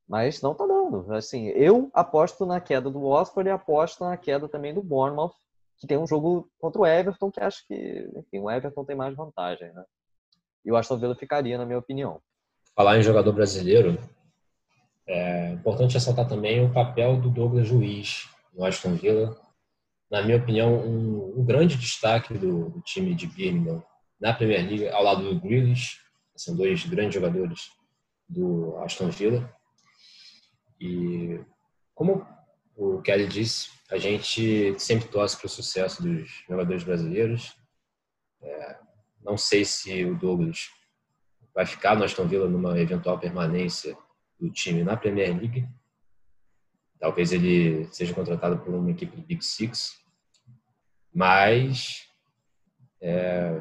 [0.08, 1.14] Mas não tá dando.
[1.14, 5.34] Assim, eu aposto na queda do Watford e aposto na queda também do Bournemouth,
[5.78, 9.16] que tem um jogo contra o Everton, que acho que, enfim, o Everton tem mais
[9.16, 9.84] vantagem, né?
[10.66, 12.22] E o Aston Villa ficaria, na minha opinião.
[12.76, 13.98] Falar em jogador brasileiro,
[15.08, 19.36] é importante ressaltar também o papel do Douglas Luiz no Aston Villa,
[20.14, 23.84] na minha opinião, um, um grande destaque do, do, time de Birmingham
[24.22, 25.98] na Premier League, ao lado do Grealish,
[26.36, 27.72] são dois grandes jogadores
[28.30, 29.52] do Aston Villa.
[30.84, 31.40] E
[31.96, 32.28] como
[32.76, 37.56] o Kelly disse, a gente sempre torce para o sucesso dos jogadores brasileiros.
[38.42, 38.78] É,
[39.24, 40.70] não sei se o Douglas
[41.56, 43.98] vai ficar no Aston Villa numa eventual permanência
[44.38, 45.66] do time na Premier League.
[47.00, 50.04] Talvez ele seja contratado por uma equipe do Big Six.
[51.14, 52.10] Mas
[53.00, 53.58] é,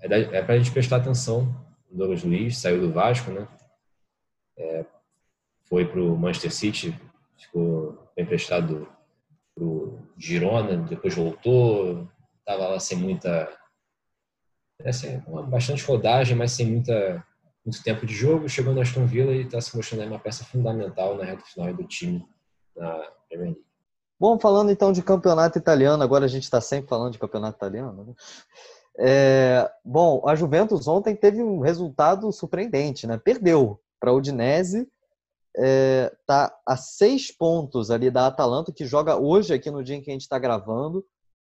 [0.00, 1.64] é, é para a gente prestar atenção.
[1.88, 3.46] O Douglas Luiz saiu do Vasco, né?
[4.56, 4.86] É,
[5.68, 7.00] foi para o Manchester City,
[7.36, 8.88] ficou emprestado
[9.54, 12.08] para o Girona, depois voltou,
[12.40, 13.48] estava lá sem muita
[15.26, 17.24] uma bastante rodagem, mas sem muita,
[17.64, 18.48] muito tempo de jogo.
[18.48, 21.84] Chegou no Aston Villa e está se mostrando uma peça fundamental na reta final do
[21.84, 22.26] time
[22.76, 23.66] na Premier League.
[24.18, 28.04] Bom, falando então de campeonato italiano, agora a gente está sempre falando de campeonato italiano,
[28.04, 28.14] né?
[28.98, 33.18] É, bom, a Juventus ontem teve um resultado surpreendente, né?
[33.18, 34.88] Perdeu para a Udinese,
[35.58, 40.02] é, tá a seis pontos ali da Atalanta, que joga hoje aqui no dia em
[40.02, 41.04] que a gente está gravando.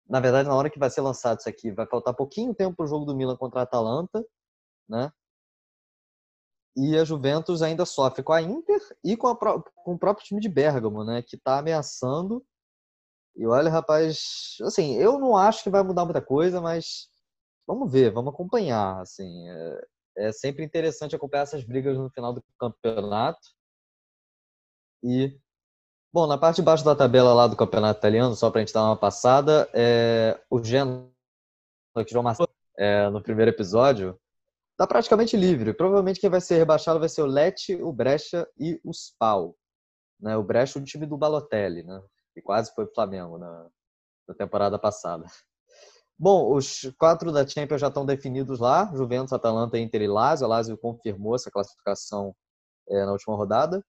[0.08, 2.84] Na verdade, na hora que vai ser lançado isso aqui, vai faltar pouquinho tempo para
[2.84, 4.24] o jogo do Milan contra a Atalanta,
[4.88, 5.12] né?
[6.76, 10.40] E a Juventus ainda sofre com a Inter e com, a, com o próprio time
[10.40, 11.22] de Bergamo, né?
[11.22, 12.44] Que está ameaçando.
[13.34, 17.08] E olha, rapaz, assim, eu não acho que vai mudar muita coisa, mas
[17.66, 19.00] vamos ver, vamos acompanhar.
[19.00, 23.56] Assim, é, é sempre interessante acompanhar essas brigas no final do campeonato.
[25.06, 25.38] E,
[26.12, 28.74] bom, na parte de baixo da tabela lá do campeonato italiano, só para a gente
[28.74, 31.08] dar uma passada, é, o Genoa,
[32.04, 34.18] que João Marcelo, é, no primeiro episódio,
[34.72, 35.72] está praticamente livre.
[35.72, 39.56] Provavelmente quem vai ser rebaixado vai ser o Lecce, o Brecha e o Spal.
[40.20, 40.36] Né?
[40.36, 42.02] O Brecha, o time do Balotelli, né?
[42.34, 43.68] que quase foi Flamengo na,
[44.26, 45.24] na temporada passada.
[46.18, 50.46] Bom, os quatro da Champions já estão definidos lá: Juventus, Atalanta, Inter e Lazio.
[50.46, 52.34] A Lazio confirmou essa classificação
[52.88, 53.84] é, na última rodada.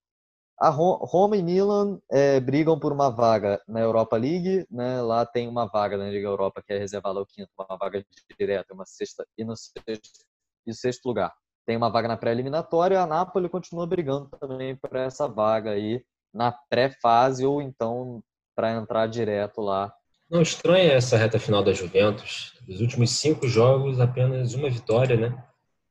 [0.60, 4.66] A Roma e Milan é, brigam por uma vaga na Europa League.
[4.72, 5.02] Né?
[5.02, 8.04] Lá tem uma vaga na Liga Europa que é reservada ao quinto, uma vaga
[8.40, 10.26] direta, uma sexta e no sexto,
[10.66, 11.34] e sexto lugar.
[11.66, 13.00] Tem uma vaga na pré-eliminatória.
[13.00, 18.24] A Napoli continua brigando também para essa vaga aí na pré-fase ou então
[18.56, 19.94] para entrar direto lá
[20.30, 22.54] não estranha essa reta final da Juventus.
[22.68, 25.44] Os últimos cinco jogos, apenas uma vitória, né?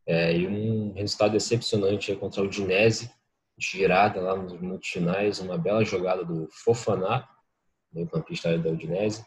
[0.06, 3.10] É, e um resultado decepcionante contra o Udinese,
[3.58, 7.28] girada lá nos minutos finais, uma bela jogada do Fofaná,
[7.92, 9.24] meio campista da Udinese.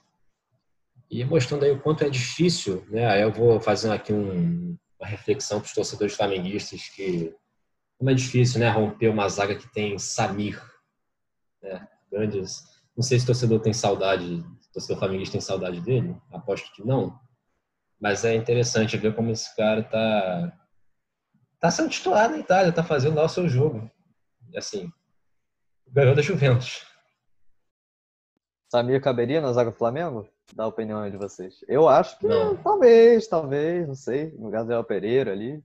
[1.10, 3.08] E mostrando aí o quanto é difícil, né?
[3.08, 7.36] Aí eu vou fazer aqui um, uma reflexão para os torcedores flamenguistas que
[7.98, 8.70] como é difícil, né?
[8.70, 10.62] Romper uma zaga que tem Samir,
[11.62, 11.88] né?
[12.12, 12.64] Grandes.
[12.96, 16.16] Não sei se o torcedor tem saudade torcedor flamenguista tem saudade dele?
[16.32, 17.20] Aposto que não.
[18.00, 20.54] Mas é interessante ver como esse cara tá
[21.60, 23.92] tá sendo titular na Itália, tá fazendo lá o seu jogo.
[24.56, 24.92] Assim,
[25.88, 26.86] ganhou da Juventus.
[28.72, 30.28] Samir caberia na zaga do Flamengo?
[30.54, 31.64] Dá a opinião de vocês.
[31.68, 32.56] Eu acho que não.
[32.58, 34.32] talvez, talvez, não sei.
[34.38, 35.64] No Gabriel Pereira ali.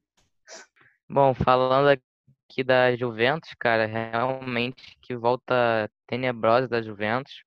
[1.09, 7.45] Bom, falando aqui da Juventus, cara, realmente que volta tenebrosa da Juventus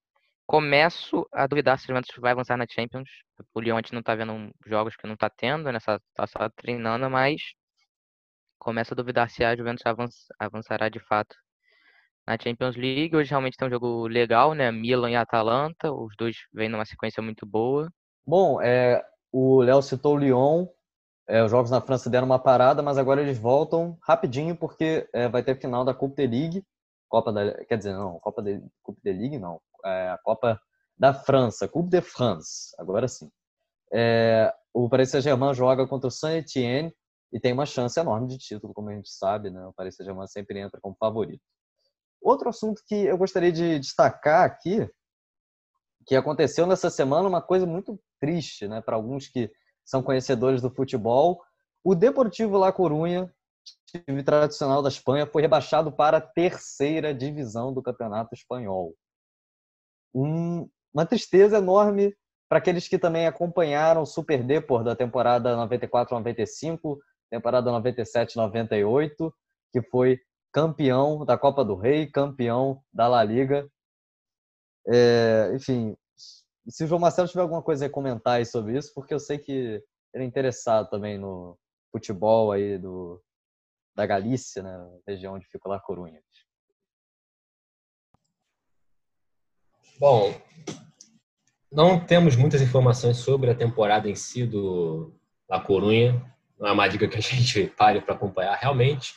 [0.47, 3.09] começo a duvidar se o Juventus vai avançar na Champions.
[3.53, 5.79] O Lyon a gente não tá vendo jogos que não tá tendo, né?
[5.79, 7.41] Só, tá só treinando, mas
[8.57, 9.83] começa a duvidar se a Juventus
[10.39, 11.35] avançará de fato
[12.25, 13.15] na Champions League.
[13.15, 14.71] Hoje realmente tem um jogo legal, né?
[14.71, 17.89] Milan e Atalanta, os dois vêm numa sequência muito boa.
[18.25, 20.67] Bom, é, o Léo citou o Lyon.
[21.29, 25.27] É, os jogos na França deram uma parada, mas agora eles voltam rapidinho porque é,
[25.27, 26.63] vai ter final da Coupe de League.
[27.09, 30.59] Copa da, quer dizer, não, Copa de, Coupe de League não é, a Copa
[30.97, 33.29] da França, Coupe de France, agora sim.
[33.91, 36.93] É, o Paris Saint-Germain joga contra o Saint-Etienne
[37.31, 39.65] e tem uma chance enorme de título, como a gente sabe, né?
[39.67, 41.43] O Paris Saint-Germain sempre entra como favorito.
[42.21, 44.89] Outro assunto que eu gostaria de destacar aqui,
[46.05, 49.51] que aconteceu nessa semana, uma coisa muito triste, né, para alguns que
[49.85, 51.41] são conhecedores do futebol.
[51.83, 53.31] O Deportivo La Coruña,
[53.85, 58.95] time tradicional da Espanha, foi rebaixado para a terceira divisão do Campeonato Espanhol
[60.17, 62.15] um, uma tristeza enorme
[62.49, 66.97] para aqueles que também acompanharam o Super Depor da temporada 94-95,
[67.29, 69.31] temporada 97-98,
[69.71, 70.19] que foi
[70.51, 73.69] campeão da Copa do Rei, campeão da La Liga.
[74.87, 75.95] É, enfim,
[76.67, 79.83] se o João Marcelo tiver alguma coisa a comentar sobre isso, porque eu sei que
[80.13, 81.57] ele é interessado também no
[81.91, 83.21] futebol aí do,
[83.95, 86.21] da Galícia, né, região onde fica lá Corunha.
[89.99, 90.31] Bom,
[91.71, 95.13] não temos muitas informações sobre a temporada em si do
[95.49, 96.36] La Corunha.
[96.59, 99.15] Não é uma dica que a gente pare para acompanhar realmente.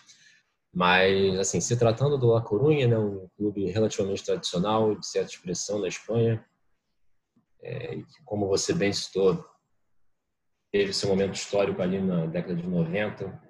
[0.73, 5.81] Mas, assim, se tratando do La Corunha, né, um clube relativamente tradicional, de certa expressão
[5.81, 6.45] na Espanha,
[7.63, 9.45] é, como você bem citou,
[10.71, 13.41] teve seu momento histórico ali na década de 90,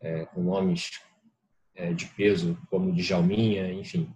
[0.00, 1.00] é, com nomes
[1.74, 4.12] é, de peso como Djalminha, enfim,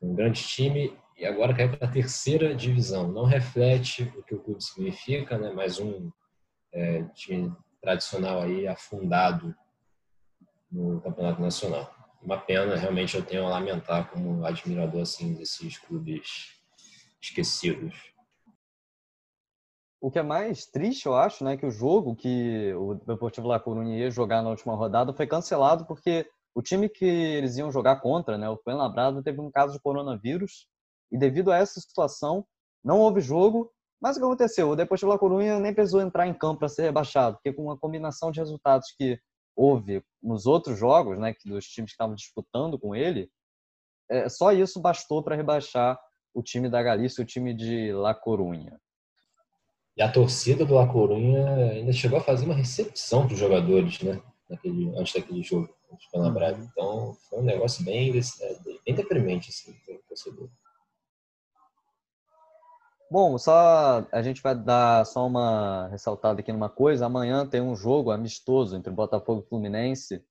[0.00, 3.10] um grande time e agora caiu para a terceira divisão.
[3.10, 5.52] Não reflete o que o clube significa, né?
[5.52, 6.10] mais um
[6.72, 9.54] é, time tradicional aí afundado
[10.70, 11.92] no campeonato nacional.
[12.22, 16.52] Uma pena, realmente eu tenho a lamentar como admirador assim desses clubes
[17.20, 18.12] esquecidos.
[20.00, 23.60] o que é mais triste, eu acho, né, que o jogo que o Deportivo La
[23.60, 28.00] Coruña ia jogar na última rodada foi cancelado porque o time que eles iam jogar
[28.00, 30.66] contra, né, o Fuenlabrada, teve um caso de coronavírus
[31.10, 32.44] e devido a essa situação
[32.82, 33.72] não houve jogo.
[34.02, 34.68] Mas o que aconteceu?
[34.68, 37.78] O Deportivo La Coruña nem precisou entrar em campo para ser rebaixado, porque com uma
[37.78, 39.16] combinação de resultados que
[39.54, 43.30] houve nos outros jogos, né, que dos times que estavam disputando com ele,
[44.10, 45.96] é, só isso bastou para rebaixar
[46.34, 48.80] o time da Galícia, o time de La Coruña.
[49.96, 54.00] E a torcida do La Coruña ainda chegou a fazer uma recepção para os jogadores,
[54.00, 54.20] né?
[54.50, 56.68] Naquele, antes daquele jogo, antes de uhum.
[56.72, 60.48] Então, foi um negócio bem, bem deprimente, assim, para o torcedor.
[63.12, 67.04] Bom, só a gente vai dar só uma ressaltada aqui numa coisa.
[67.04, 70.24] Amanhã tem um jogo amistoso entre Botafogo e Fluminense,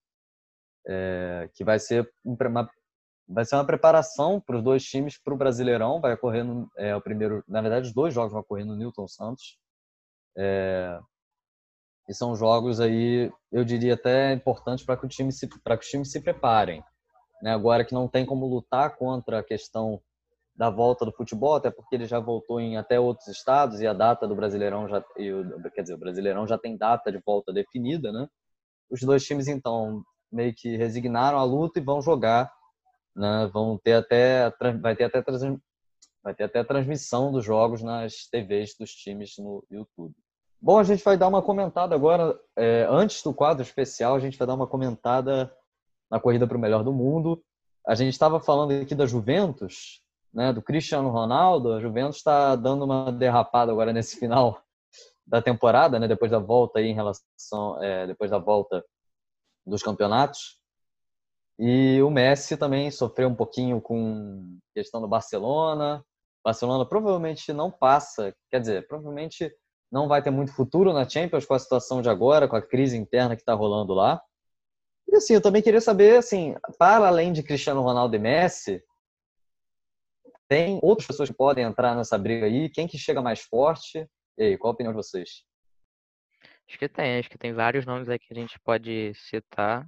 [0.87, 2.67] é, que vai ser uma,
[3.27, 6.01] vai ser uma preparação para os dois times para o Brasileirão.
[6.01, 9.07] Vai ocorrer no, é, o primeiro, na verdade, os dois jogos vão ocorrer no Newton
[9.07, 9.59] Santos.
[10.35, 10.99] É,
[12.09, 15.83] e são jogos aí, eu diria até importantes para que o time se para que
[15.83, 16.83] os times se preparem.
[17.43, 17.53] Né?
[17.53, 20.01] Agora que não tem como lutar contra a questão
[20.61, 23.93] da volta do futebol, até porque ele já voltou em até outros estados e a
[23.93, 25.03] data do Brasileirão já
[25.73, 28.27] quer dizer, o Brasileirão já tem data de volta definida, né?
[28.87, 32.51] Os dois times então meio que resignaram a luta e vão jogar
[33.15, 33.49] né?
[33.51, 35.23] Vão ter até vai ter até
[36.23, 40.13] vai ter até transmissão dos jogos nas TVs dos times no YouTube.
[40.61, 44.37] Bom, a gente vai dar uma comentada agora é, antes do quadro especial, a gente
[44.37, 45.51] vai dar uma comentada
[46.09, 47.43] na corrida para o melhor do mundo.
[47.87, 50.01] A gente estava falando aqui da Juventus,
[50.33, 51.73] né, do Cristiano Ronaldo.
[51.73, 54.61] A Juventus está dando uma derrapada agora nesse final
[55.25, 58.83] da temporada, né, depois da volta aí em relação, é, depois da volta
[59.65, 60.59] dos campeonatos.
[61.59, 66.03] E o Messi também sofreu um pouquinho com questão do Barcelona.
[66.43, 69.53] Barcelona provavelmente não passa, quer dizer, provavelmente
[69.91, 72.97] não vai ter muito futuro na Champions com a situação de agora, com a crise
[72.97, 74.21] interna que está rolando lá.
[75.07, 78.81] E assim, eu também queria saber, assim, para além de Cristiano Ronaldo e Messi,
[80.51, 82.69] tem outras pessoas que podem entrar nessa briga aí?
[82.69, 84.05] Quem que chega mais forte?
[84.37, 85.45] E aí, qual a opinião de vocês?
[86.67, 89.87] Acho que tem, acho que tem vários nomes aí que a gente pode citar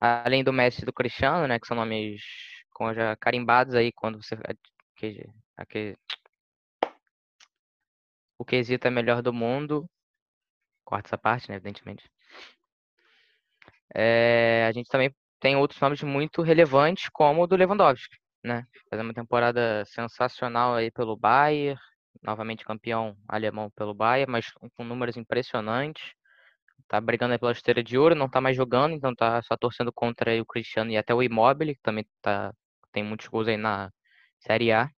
[0.00, 2.22] além do Messi e do Cristiano, né, que são nomes
[2.70, 4.34] com já carimbados aí quando você
[4.96, 5.22] que,
[5.54, 5.98] aquele,
[8.38, 9.86] o quesito é melhor do mundo.
[10.82, 12.10] Corta essa parte, né, evidentemente.
[13.94, 18.66] É, a gente também tem outros nomes muito relevantes, como o do Lewandowski, né?
[18.90, 21.78] Fazendo uma temporada sensacional aí pelo Bayern,
[22.22, 26.14] novamente campeão alemão pelo Bayern, mas com números impressionantes
[26.92, 30.40] tá brigando pela esteira de ouro, não tá mais jogando, então tá só torcendo contra
[30.40, 32.52] o Cristiano e até o Immobile, que também tá,
[32.92, 33.90] tem muitos gols aí na
[34.40, 34.90] Série A.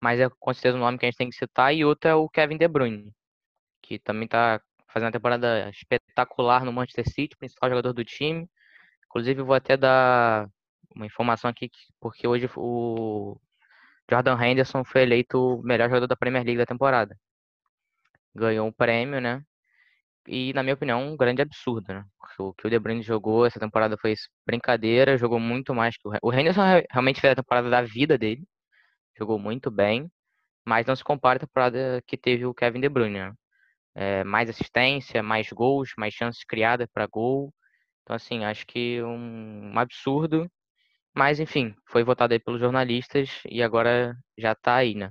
[0.00, 1.74] Mas é com certeza um nome que a gente tem que citar.
[1.74, 3.12] E outro é o Kevin De Bruyne,
[3.82, 8.48] que também tá fazendo uma temporada espetacular no Manchester City, principal jogador do time.
[9.06, 10.48] Inclusive, vou até dar
[10.94, 13.38] uma informação aqui, porque hoje o
[14.10, 17.16] Jordan Henderson foi eleito o melhor jogador da Premier League da temporada.
[18.34, 19.42] Ganhou um prêmio, né?
[20.28, 22.04] e, na minha opinião, um grande absurdo, né?
[22.18, 24.14] Porque o que o De Bruyne jogou essa temporada foi
[24.46, 28.44] brincadeira, jogou muito mais que o O Henderson realmente fez a temporada da vida dele,
[29.18, 30.10] jogou muito bem,
[30.66, 33.32] mas não se compara à temporada que teve o Kevin De Bruyne, né?
[33.94, 37.54] É, mais assistência, mais gols, mais chances criadas para gol.
[38.02, 40.50] Então, assim, acho que um, um absurdo.
[41.14, 45.10] Mas, enfim, foi votado aí pelos jornalistas e agora já está aí, né?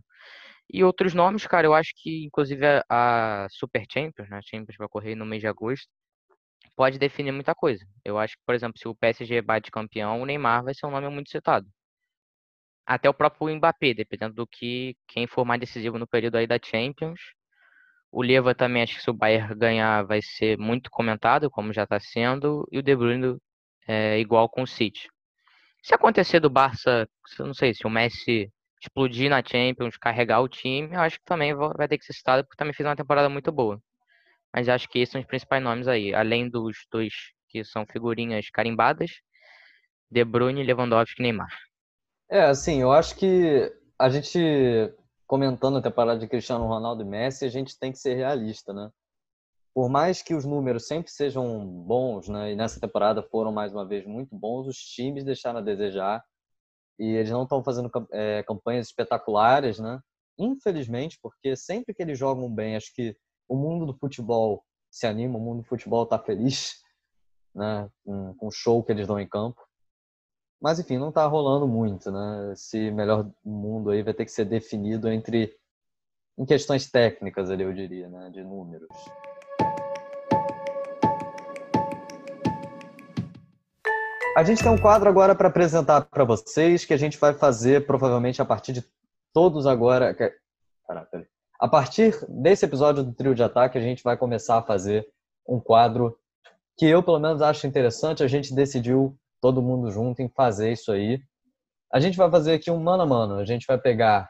[0.70, 4.88] E outros nomes, cara, eu acho que inclusive a Super Champions, né, a Champions vai
[4.88, 5.88] ocorrer no mês de agosto,
[6.76, 7.86] pode definir muita coisa.
[8.06, 10.92] Eu acho que, por exemplo, se o PSG bate campeão, o Neymar vai ser um
[10.92, 11.68] nome muito citado.
[12.86, 16.60] Até o próprio Mbappé, dependendo do que quem for mais decisivo no período aí da
[16.64, 17.20] Champions.
[18.12, 21.84] O Leva também, acho que se o Bayern ganhar, vai ser muito comentado, como já
[21.84, 22.68] está sendo.
[22.72, 23.38] E o De Bruyne
[23.88, 25.10] é igual com o City.
[25.84, 27.08] Se acontecer do Barça,
[27.40, 28.50] não sei, se o Messi
[28.82, 32.44] explodir na Champions, carregar o time, eu acho que também vai ter que ser citado
[32.44, 33.82] porque também fez uma temporada muito boa.
[34.54, 37.14] Mas acho que esses são os principais nomes aí, além dos dois
[37.50, 39.12] que são figurinhas carimbadas,
[40.10, 41.54] De Bruyne, Lewandowski e Neymar.
[42.30, 44.40] É, assim, eu acho que a gente
[45.28, 48.90] comentando a temporada de Cristiano Ronaldo e Messi, a gente tem que ser realista, né?
[49.74, 53.86] Por mais que os números sempre sejam bons, né, e nessa temporada foram mais uma
[53.86, 56.24] vez muito bons, os times deixaram a desejar
[57.00, 60.00] e eles não estão fazendo é, campanhas espetaculares, né?
[60.38, 63.16] Infelizmente, porque sempre que eles jogam bem, acho que
[63.48, 66.76] o mundo do futebol se anima, o mundo do futebol está feliz,
[67.54, 67.90] né?
[68.06, 69.60] Com, o show que eles dão em campo.
[70.62, 72.54] Mas enfim, não está rolando muito, né?
[72.54, 75.58] Esse melhor mundo aí vai ter que ser definido entre
[76.38, 78.88] em questões técnicas ali, eu diria, né, de números.
[84.36, 87.86] A gente tem um quadro agora para apresentar para vocês que a gente vai fazer
[87.86, 88.84] provavelmente a partir de
[89.32, 90.12] todos agora.
[90.88, 91.28] Caraca,
[91.60, 95.08] a partir desse episódio do Trio de Ataque, a gente vai começar a fazer
[95.48, 96.18] um quadro
[96.76, 98.24] que eu, pelo menos, acho interessante.
[98.24, 101.22] A gente decidiu, todo mundo junto, em fazer isso aí.
[101.94, 103.36] A gente vai fazer aqui um mano a mano.
[103.36, 104.28] A gente vai pegar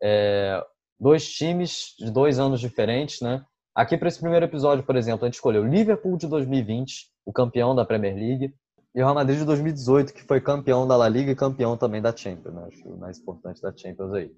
[0.00, 0.64] é,
[0.98, 3.44] dois times de dois anos diferentes, né?
[3.74, 7.32] Aqui para esse primeiro episódio, por exemplo, a gente escolheu o Liverpool de 2020, o
[7.32, 8.54] campeão da Premier League,
[8.94, 12.02] e o Real Madrid de 2018, que foi campeão da La Liga e campeão também
[12.02, 12.66] da Champions, né?
[12.66, 14.34] acho o mais importante da Champions aí.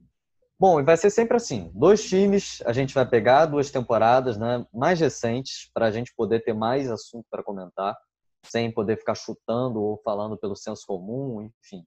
[0.58, 4.64] Bom, e vai ser sempre assim, dois times, a gente vai pegar duas temporadas né,
[4.72, 7.96] mais recentes para a gente poder ter mais assunto para comentar,
[8.44, 11.84] sem poder ficar chutando ou falando pelo senso comum, enfim.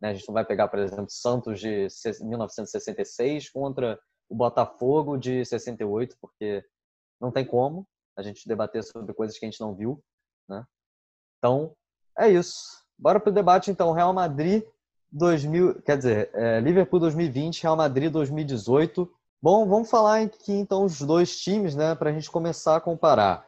[0.00, 0.10] Né?
[0.10, 1.86] A gente não vai pegar, por exemplo, Santos de
[2.22, 3.98] 1966 contra
[4.28, 6.64] o Botafogo de 68, porque
[7.20, 7.86] não tem como
[8.16, 10.02] a gente debater sobre coisas que a gente não viu,
[10.48, 10.64] né?
[11.38, 11.76] Então,
[12.18, 12.84] é isso.
[12.98, 13.92] Bora pro debate então.
[13.92, 14.62] Real Madrid
[15.12, 19.10] 2000, quer dizer, é, Liverpool 2020, Real Madrid 2018.
[19.42, 23.46] Bom, vamos falar aqui então os dois times, né, para a gente começar a comparar.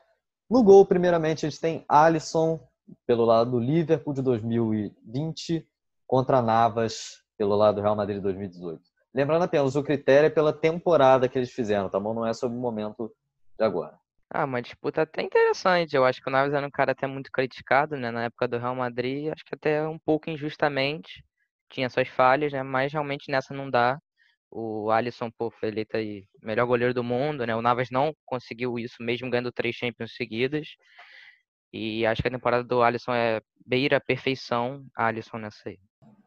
[0.49, 2.61] No gol, primeiramente, eles têm Alisson
[3.07, 5.67] pelo lado do Liverpool de 2020
[6.07, 8.81] contra Navas pelo lado do Real Madrid de 2018.
[9.15, 12.15] Lembrando apenas, o critério é pela temporada que eles fizeram, tá bom?
[12.15, 13.13] Não é sobre o momento
[13.59, 13.99] de agora.
[14.31, 15.97] Ah, uma disputa até interessante.
[15.97, 18.11] Eu acho que o Naves era um cara até muito criticado, né?
[18.11, 21.25] Na época do Real Madrid, acho que até um pouco injustamente.
[21.71, 22.63] Tinha suas falhas, né?
[22.63, 23.99] Mas realmente nessa não dá.
[24.51, 27.57] O Alisson, pô, foi eleito aí melhor goleiro do mundo, né?
[27.57, 30.69] O Navas não conseguiu isso, mesmo ganhando três Champions seguidas.
[31.73, 35.79] E acho que a temporada do Alisson é beira a perfeição, Alisson nessa aí.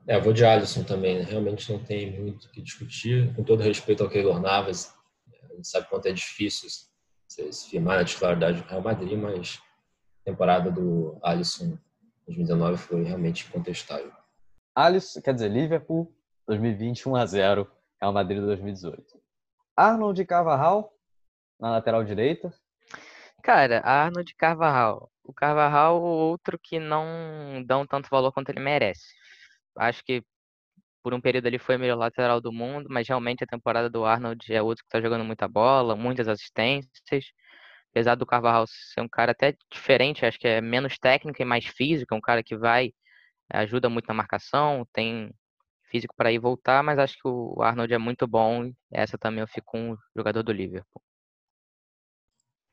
[0.08, 1.20] É, eu vou de Alisson também.
[1.20, 1.26] Né?
[1.26, 3.34] Realmente não tem muito o que discutir.
[3.36, 4.96] Com todo respeito ao Keylor Navas,
[5.52, 6.68] a gente sabe quanto é difícil
[7.32, 9.62] se firmar na titularidade do Real Madrid, mas
[10.22, 11.78] a temporada do Alisson
[12.28, 14.12] 2019 foi realmente incontestável.
[14.76, 16.14] Alisson, quer dizer, Liverpool
[16.48, 17.72] 2020 1 a 0,
[18.02, 19.22] Real Madrid 2018.
[19.76, 20.94] Arnold Carvajal
[21.60, 22.54] na lateral direita.
[23.42, 25.10] Cara, Arnold Carvajal.
[25.24, 29.16] O Carvajal, outro que não dão tanto valor quanto ele merece.
[29.78, 30.24] Acho que
[31.04, 34.54] por um período ele foi melhor lateral do mundo, mas realmente a temporada do Arnold
[34.54, 37.26] é outro que está jogando muita bola, muitas assistências.
[37.92, 41.66] Apesar do Carvalho ser um cara até diferente, acho que é menos técnico e mais
[41.66, 42.94] físico, é um cara que vai,
[43.50, 45.32] ajuda muito na marcação, tem
[45.90, 48.72] físico para ir voltar, mas acho que o Arnold é muito bom.
[48.92, 51.02] Essa também eu fico com o jogador do Liverpool.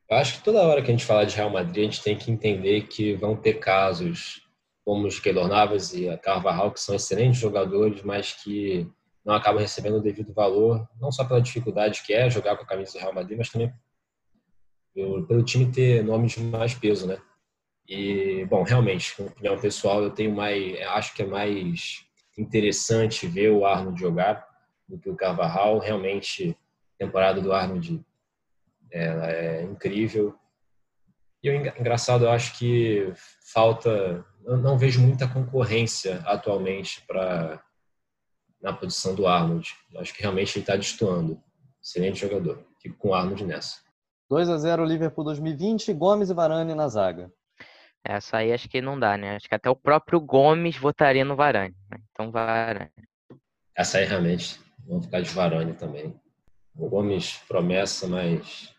[0.09, 2.17] Eu acho que toda hora que a gente fala de Real Madrid, a gente tem
[2.17, 4.48] que entender que vão ter casos
[4.89, 8.91] como os Keylor Navas e a Carvajal, que são excelentes jogadores, mas que
[9.23, 12.67] não acabam recebendo o devido valor, não só pela dificuldade que é jogar com a
[12.67, 13.71] camisa do Real Madrid, mas também
[14.95, 17.19] pelo, time ter nomes de mais peso, né?
[17.87, 22.07] E, bom, realmente, com opinião pessoal, eu tenho mais, acho que é mais
[22.39, 24.49] interessante ver o Arnold jogar
[24.89, 25.81] do que o Carvajal.
[25.81, 26.57] Realmente,
[26.95, 28.03] a temporada do Arnold
[28.91, 30.35] é, é incrível.
[31.43, 33.13] E o engraçado, eu acho que
[33.53, 37.63] falta eu não vejo muita concorrência atualmente para
[38.63, 39.71] na posição do Arnold.
[39.93, 41.39] Eu acho que realmente ele está destoando.
[41.83, 42.65] Excelente jogador.
[42.81, 43.77] Fico com o Arnold nessa.
[44.31, 47.31] 2 a 0 Liverpool 2020, Gomes e Varane na zaga.
[48.03, 49.37] Essa aí acho que não dá, né?
[49.37, 51.77] Acho que até o próprio Gomes votaria no Varane.
[51.91, 51.99] Né?
[52.11, 52.91] Então Varane.
[53.77, 56.19] Essa aí realmente, vamos ficar de Varane também.
[56.75, 58.75] O Gomes promessa, mas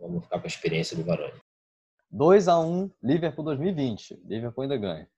[0.00, 1.40] vamos ficar com a experiência do Varane.
[2.12, 4.20] 2 a 1 Liverpool 2020.
[4.24, 5.08] Liverpool ainda ganha.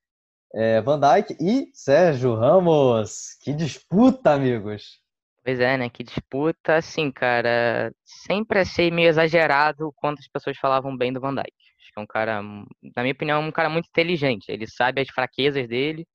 [0.55, 3.37] É, Van Dijk e Sérgio Ramos.
[3.43, 5.01] Que disputa, amigos.
[5.45, 5.91] Pois é, né?
[5.91, 7.93] Que disputa, assim, cara.
[8.05, 11.53] Sempre achei meio exagerado quando as pessoas falavam bem do Van Dijk.
[11.81, 14.49] Acho que é um cara, na minha opinião, um cara muito inteligente.
[14.49, 16.07] Ele sabe as fraquezas dele,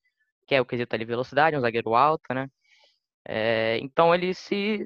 [0.48, 2.48] que é o quesito ali velocidade, um zagueiro alto, né?
[3.28, 4.86] É, então ele se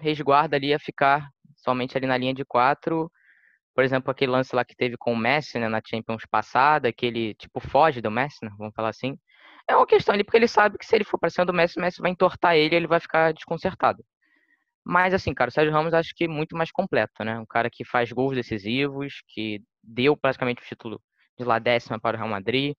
[0.00, 1.28] resguarda ali a ficar
[1.58, 3.10] somente ali na linha de quatro
[3.76, 7.04] por exemplo, aquele lance lá que teve com o Messi, né, na Champions passada, que
[7.06, 9.18] ele, tipo, foge do Messi, né, vamos falar assim.
[9.68, 11.78] É uma questão ali, porque ele sabe que se ele for para cima do Messi,
[11.78, 14.02] o Messi vai entortar ele ele vai ficar desconcertado.
[14.84, 17.38] Mas, assim, cara, o Sérgio Ramos acho que muito mais completo, né?
[17.38, 21.02] Um cara que faz gols decisivos, que deu praticamente o título
[21.38, 22.74] de lá décima para o Real Madrid.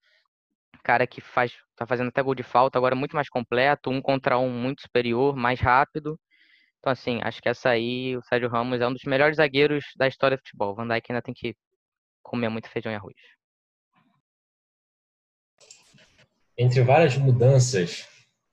[0.83, 4.37] Cara que faz, tá fazendo até gol de falta, agora muito mais completo, um contra
[4.39, 6.19] um muito superior, mais rápido.
[6.79, 10.07] Então, assim, acho que essa aí, o Sérgio Ramos é um dos melhores zagueiros da
[10.07, 10.71] história do futebol.
[10.71, 11.55] O Van Dijk ainda tem que
[12.23, 13.15] comer muito feijão e arroz.
[16.57, 18.07] Entre várias mudanças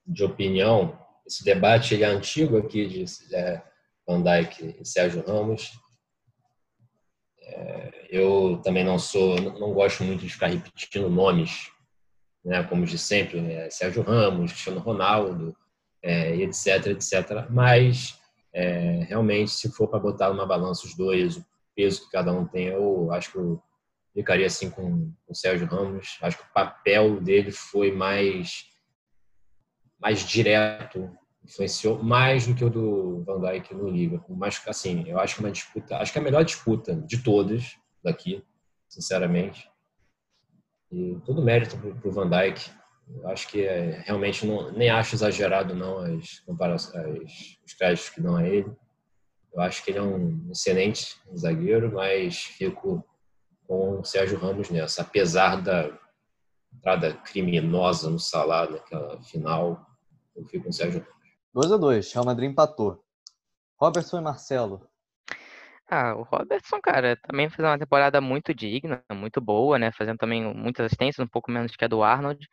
[0.06, 3.04] de opinião, esse debate ele é antigo aqui de
[3.34, 3.62] é,
[4.06, 5.72] Van Dijk e Sérgio Ramos.
[7.40, 11.70] É, eu também não sou, não gosto muito de ficar repetindo nomes,
[12.44, 15.56] né, como de sempre, é, Sérgio Ramos, Cristiano Ronaldo,
[16.04, 17.48] é, etc, etc.
[17.50, 18.20] Mas
[18.52, 21.44] é, realmente, se for para botar numa balança os dois, o
[21.74, 23.60] peso que cada um tem, eu acho que eu
[24.12, 26.18] ficaria assim com o Sérgio Ramos.
[26.20, 28.66] Acho que o papel dele foi mais
[29.98, 31.10] mais direto,
[31.42, 34.36] influenciou mais do que o do Van Dijk no Liverpool.
[34.36, 37.76] Mas assim, eu acho que uma disputa, acho que é a melhor disputa de todas
[38.02, 38.44] daqui,
[38.86, 39.66] sinceramente.
[40.92, 42.70] E todo mérito para o Van Dijk.
[43.08, 48.20] Eu acho que é, realmente não, nem acho exagerado não as comparações, os créditos que
[48.20, 48.70] dão a ele.
[49.52, 53.04] Eu acho que ele é um excelente zagueiro, mas fico
[53.66, 55.90] com o Sérgio Ramos nessa, apesar da
[56.72, 59.86] entrada criminosa no Salah naquela final,
[60.34, 61.14] eu fico com o Sérgio Ramos.
[61.54, 63.04] 2 a 2 Real Madrid empatou.
[63.80, 64.88] Robertson e Marcelo.
[65.88, 69.92] Ah, o Robertson, cara, também fez uma temporada muito digna, muito boa, né?
[69.92, 72.48] Fazendo também muitas assistências, um pouco menos que a do Arnold.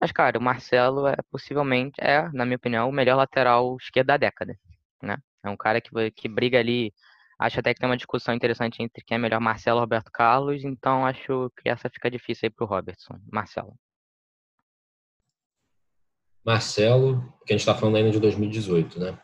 [0.00, 4.16] Mas, cara, o Marcelo é possivelmente, é, na minha opinião, o melhor lateral esquerdo da
[4.16, 4.54] década,
[5.02, 5.16] né?
[5.44, 6.92] É um cara que, que briga ali.
[7.38, 10.64] Acho até que tem uma discussão interessante entre quem é melhor, Marcelo ou Roberto Carlos.
[10.64, 13.18] Então, acho que essa fica difícil aí pro Robertson.
[13.30, 13.74] Marcelo.
[16.44, 19.18] Marcelo, que a gente está falando ainda de 2018, né?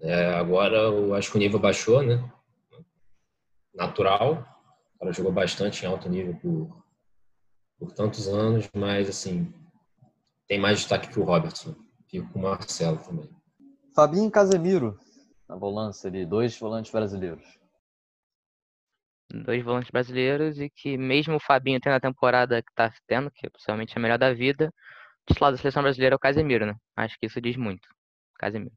[0.00, 2.28] É, agora eu acho que o nível baixou, né?
[3.74, 4.44] Natural.
[4.96, 6.84] O cara jogou bastante em alto nível por,
[7.78, 9.52] por tantos anos, mas assim,
[10.50, 11.76] tem mais destaque que o Robertson.
[12.08, 13.30] Fico com o Marcelo também.
[13.94, 14.98] Fabinho e Casemiro,
[15.48, 17.46] na volância ali, dois volantes brasileiros.
[19.32, 23.48] Dois volantes brasileiros e que mesmo o Fabinho tendo a temporada que está tendo, que
[23.48, 24.74] possivelmente é a melhor da vida,
[25.30, 26.74] o lado da seleção brasileira é o Casemiro, né?
[26.96, 27.88] Acho que isso diz muito.
[28.36, 28.74] Casemiro.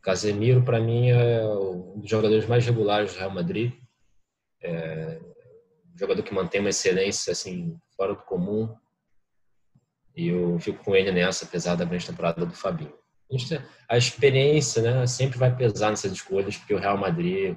[0.00, 3.74] Casemiro, para mim, é um dos jogadores mais regulares do Real Madrid.
[4.62, 5.20] É
[5.94, 8.74] um jogador que mantém uma excelência assim, fora do comum.
[10.18, 12.92] E eu fico com ele nessa, apesar da grande temporada do Fabinho.
[13.88, 17.56] A, a experiência né, sempre vai pesar nessas escolhas, porque o Real Madrid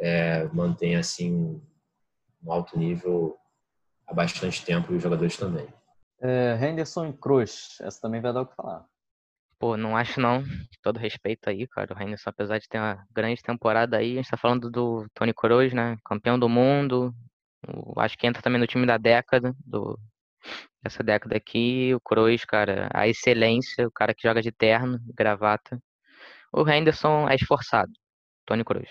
[0.00, 1.60] é, mantém assim
[2.42, 3.36] um alto nível
[4.06, 5.68] há bastante tempo e os jogadores também.
[6.22, 8.86] É, Henderson e Cruz, essa também vai dar o que falar.
[9.58, 10.42] Pô, não acho não.
[10.82, 11.94] Todo respeito aí, cara.
[11.94, 15.34] O Henderson, apesar de ter uma grande temporada aí, a gente tá falando do Tony
[15.34, 15.98] Kroos, né?
[16.06, 17.12] Campeão do mundo.
[17.98, 19.98] acho que entra também no time da década, do,
[20.84, 25.80] essa década aqui, o Kroos, cara, a excelência, o cara que joga de terno, gravata.
[26.52, 27.92] O Henderson é esforçado,
[28.46, 28.88] Tony Kroos.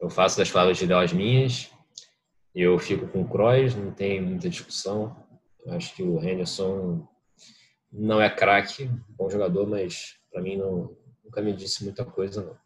[0.00, 1.70] Eu faço das falas de Léo as minhas,
[2.54, 5.16] eu fico com o Kroos, não tem muita discussão.
[5.64, 7.06] Eu acho que o Henderson
[7.90, 12.56] não é craque, bom jogador, mas para mim não, nunca me disse muita coisa, não.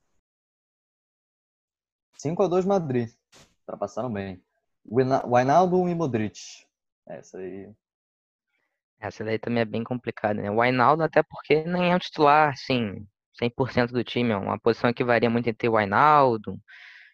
[2.15, 3.11] 5 a 2 Madrid.
[3.61, 4.43] Ultrapassaram bem.
[4.91, 6.41] Wijnaldum e Modric.
[7.07, 7.71] Essa aí
[9.01, 10.51] essa daí também é bem complicada, né?
[10.51, 13.07] O Ainaldo, até porque nem é um titular, assim,
[13.41, 14.31] 100% do time.
[14.33, 16.59] É uma posição que varia muito entre o Ainaldo,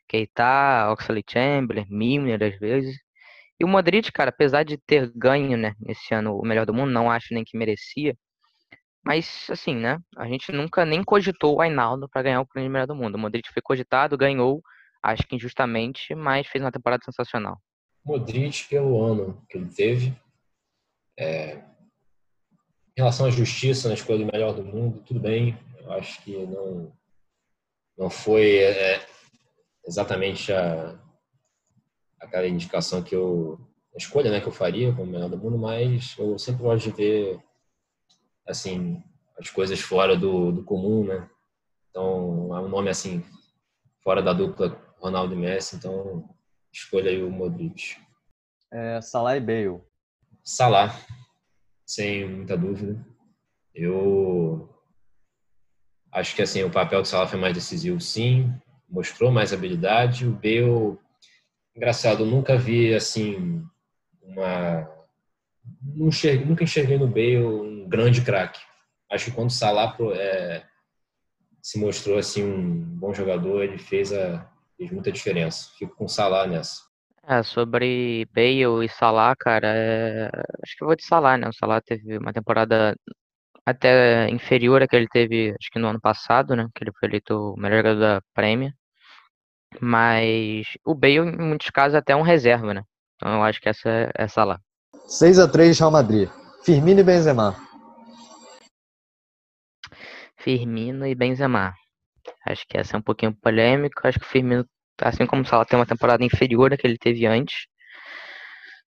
[0.09, 2.97] Keita, Oxley Chamberlain, Milner, às vezes.
[3.59, 6.91] E o Modric, cara, apesar de ter ganho, né, esse ano o melhor do mundo,
[6.91, 8.17] não acho nem que merecia.
[9.05, 12.73] Mas, assim, né, a gente nunca nem cogitou o Ainaldo para ganhar o prêmio de
[12.73, 13.17] melhor do mundo.
[13.17, 14.63] O Modric foi cogitado, ganhou,
[15.03, 17.59] acho que injustamente, mas fez uma temporada sensacional.
[18.05, 20.15] Modric, pelo ano que ele teve,
[21.19, 21.63] é,
[22.97, 25.59] em relação à justiça na escolha do melhor do mundo, tudo bem.
[25.79, 26.93] Eu acho que não,
[27.97, 29.07] não foi é,
[29.87, 30.99] exatamente a,
[32.21, 33.59] aquela indicação que eu.
[33.95, 36.97] a escolha né, que eu faria como melhor do mundo, mas eu sempre gosto de
[36.97, 37.41] ver
[38.47, 39.03] assim,
[39.39, 41.29] as coisas fora do, do comum, né?
[41.91, 43.25] Então, é um nome assim,
[44.03, 46.29] fora da dupla Ronaldo e Messi, então
[46.73, 47.97] escolha aí o Modric.
[48.71, 49.81] É, Salah e Bale.
[50.43, 50.95] Salah
[51.93, 52.99] sem muita dúvida.
[53.75, 54.67] Eu
[56.11, 58.51] acho que assim o papel do Salah foi mais decisivo, sim.
[58.89, 60.27] Mostrou mais habilidade.
[60.27, 60.99] O Bale,
[61.77, 63.63] engraçado, nunca vi assim
[64.23, 64.89] uma
[66.47, 68.61] nunca enxerguei no Bale um grande craque.
[69.11, 70.65] Acho que quando o Salah é,
[71.61, 75.71] se mostrou assim um bom jogador, ele fez a fez muita diferença.
[75.79, 76.92] Fico com o Salah nessa.
[77.25, 80.27] É, sobre Bale e Salah, cara, é...
[80.63, 81.49] acho que eu vou de Salah, né?
[81.49, 82.97] O Salah teve uma temporada
[83.65, 86.69] até inferior à que ele teve, acho que no ano passado, né?
[86.75, 88.73] Que ele foi eleito o melhor jogador da Premier.
[89.81, 92.83] Mas o Bale, em muitos casos, é até um reserva, né?
[93.17, 94.61] Então eu acho que essa é, é Salah.
[95.07, 96.29] 6 a 3 Real Madrid.
[96.65, 97.57] Firmino e Benzema.
[100.37, 101.73] Firmino e Benzema.
[102.47, 104.07] Acho que essa é um pouquinho polêmico.
[104.07, 104.67] Acho que o Firmino,
[105.03, 107.67] assim como o Salah, tem uma temporada inferior à que ele teve antes.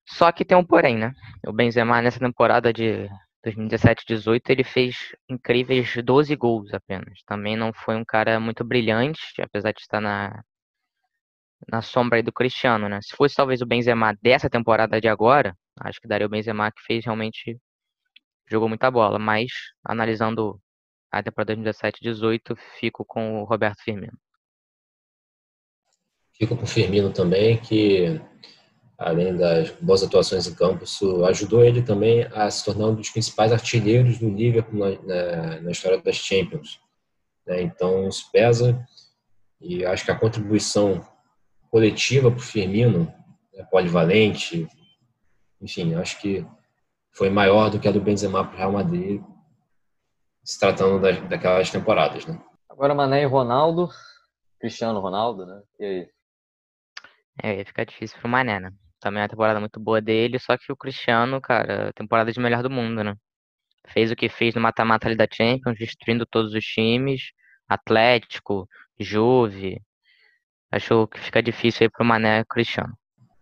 [0.07, 1.13] Só que tem um porém, né?
[1.47, 3.09] O Benzema nessa temporada de
[3.45, 7.23] 2017-18 ele fez incríveis 12 gols apenas.
[7.27, 10.43] Também não foi um cara muito brilhante, apesar de estar na
[11.69, 13.01] na sombra do Cristiano, né?
[13.03, 16.83] Se fosse talvez o Benzema dessa temporada de agora, acho que daria o Benzema que
[16.83, 17.59] fez realmente
[18.51, 19.51] jogou muita bola, mas
[19.85, 20.61] analisando
[21.11, 24.19] a temporada 2017-18, fico com o Roberto Firmino.
[26.37, 28.21] Fico com o Firmino também, que
[28.99, 33.11] além das boas atuações em campo, isso ajudou ele também a se tornar um dos
[33.11, 36.81] principais artilheiros do Liverpool na, na, na história das Champions.
[37.47, 37.63] Né?
[37.63, 38.85] Então, isso pesa
[39.61, 41.07] e acho que a contribuição
[41.71, 43.13] coletiva para o Firmino,
[43.53, 44.69] né, polivalente,
[45.61, 46.47] enfim, acho que
[47.13, 49.23] foi maior do que a do Benzema para o Real Madrid,
[50.43, 52.39] se tratando daquelas temporadas, né?
[52.69, 53.89] Agora Mané e Ronaldo,
[54.61, 55.63] Cristiano Ronaldo, né?
[55.79, 56.14] E aí?
[57.43, 58.71] É, ia ficar difícil pro Mané, né?
[59.01, 62.63] Também é uma temporada muito boa dele, só que o Cristiano, cara, temporada de melhor
[62.63, 63.15] do mundo, né?
[63.89, 67.33] Fez o que fez no mata-mata ali da Champions, destruindo todos os times,
[67.69, 68.69] Atlético,
[68.99, 69.81] Juve,
[70.75, 72.99] Acho que fica difícil aí pro Mané Cristiano.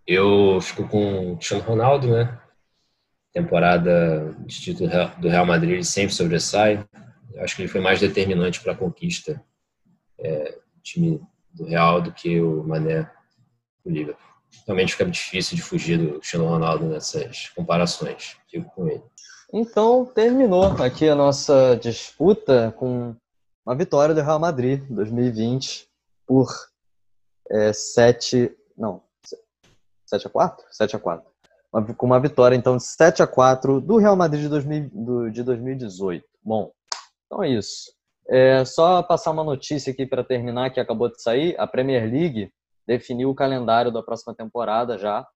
[0.07, 2.39] Eu fico com o Cristiano Ronaldo, né?
[3.33, 6.87] Temporada de título do Real Madrid ele sempre sobressai.
[7.33, 9.43] Eu acho que ele foi mais determinante para a conquista
[10.19, 11.23] é, time
[11.55, 13.11] do Real do que o Mané
[13.85, 14.33] do Liverpool.
[14.67, 18.37] Realmente fica difícil de fugir do Cristiano Ronaldo nessas comparações.
[18.49, 19.03] Fico com ele.
[19.53, 23.15] Então, terminou aqui a nossa disputa com
[23.65, 25.89] uma vitória do Real Madrid 2020
[26.27, 26.49] por
[27.51, 28.51] é, 7.
[28.77, 29.03] Não.
[30.07, 30.67] 7 a 4?
[30.71, 31.33] 7 a 4.
[31.73, 35.31] Uma, com uma vitória, então, de 7 a 4 do Real Madrid de, 2000, do,
[35.31, 36.25] de 2018.
[36.43, 36.71] Bom,
[37.27, 37.93] então é isso.
[38.29, 41.55] É, só passar uma notícia aqui para terminar, que acabou de sair.
[41.59, 42.53] A Premier League
[42.87, 45.27] definiu o calendário da próxima temporada já.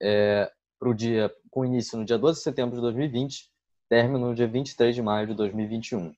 [0.00, 3.50] É, pro dia, com início no dia 12 de setembro de 2020,
[3.88, 6.12] término no dia 23 de maio de 2021.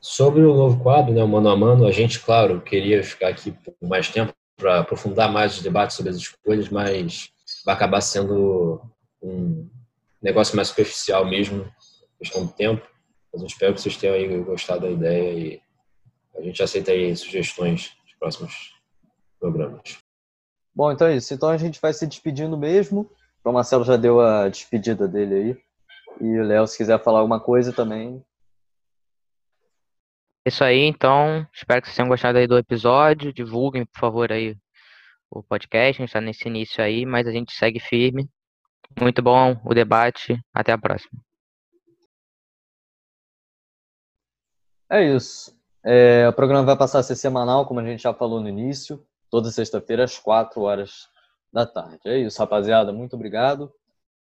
[0.00, 3.52] Sobre o novo quadro, né, o Mano a Mano, a gente, claro, queria ficar aqui
[3.52, 7.30] por mais tempo para aprofundar mais os debates sobre as escolhas, mas
[7.64, 8.80] vai acabar sendo
[9.22, 9.68] um
[10.20, 11.70] negócio mais superficial mesmo,
[12.18, 12.86] questão do tempo.
[13.38, 15.62] Mas eu espero que vocês tenham aí gostado da ideia e
[16.36, 18.74] a gente aceita aí sugestões dos próximos
[19.38, 19.98] programas.
[20.74, 21.32] Bom, então é isso.
[21.32, 23.08] Então a gente vai se despedindo mesmo.
[23.44, 25.56] O Marcelo já deu a despedida dele aí.
[26.20, 28.22] E o Léo, se quiser falar alguma coisa também,
[30.46, 31.46] isso aí, então.
[31.54, 33.32] Espero que vocês tenham gostado aí do episódio.
[33.34, 34.56] Divulguem, por favor, aí
[35.30, 36.00] o podcast.
[36.00, 38.28] A gente está nesse início aí, mas a gente segue firme.
[38.98, 40.40] Muito bom o debate.
[40.54, 41.27] Até a próxima.
[44.90, 45.56] É isso.
[45.84, 49.04] É, o programa vai passar a ser semanal, como a gente já falou no início,
[49.30, 51.08] toda sexta-feira às 4 horas
[51.52, 52.00] da tarde.
[52.06, 52.92] É isso, rapaziada.
[52.92, 53.72] Muito obrigado.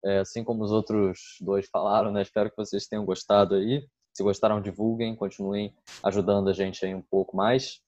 [0.04, 2.22] É, assim como os outros dois falaram, né?
[2.22, 3.86] Espero que vocês tenham gostado aí.
[4.14, 5.74] Se gostaram, divulguem, continuem
[6.04, 7.82] ajudando a gente aí um pouco mais.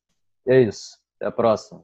[0.45, 0.97] E é isso.
[1.17, 1.83] Até a próxima.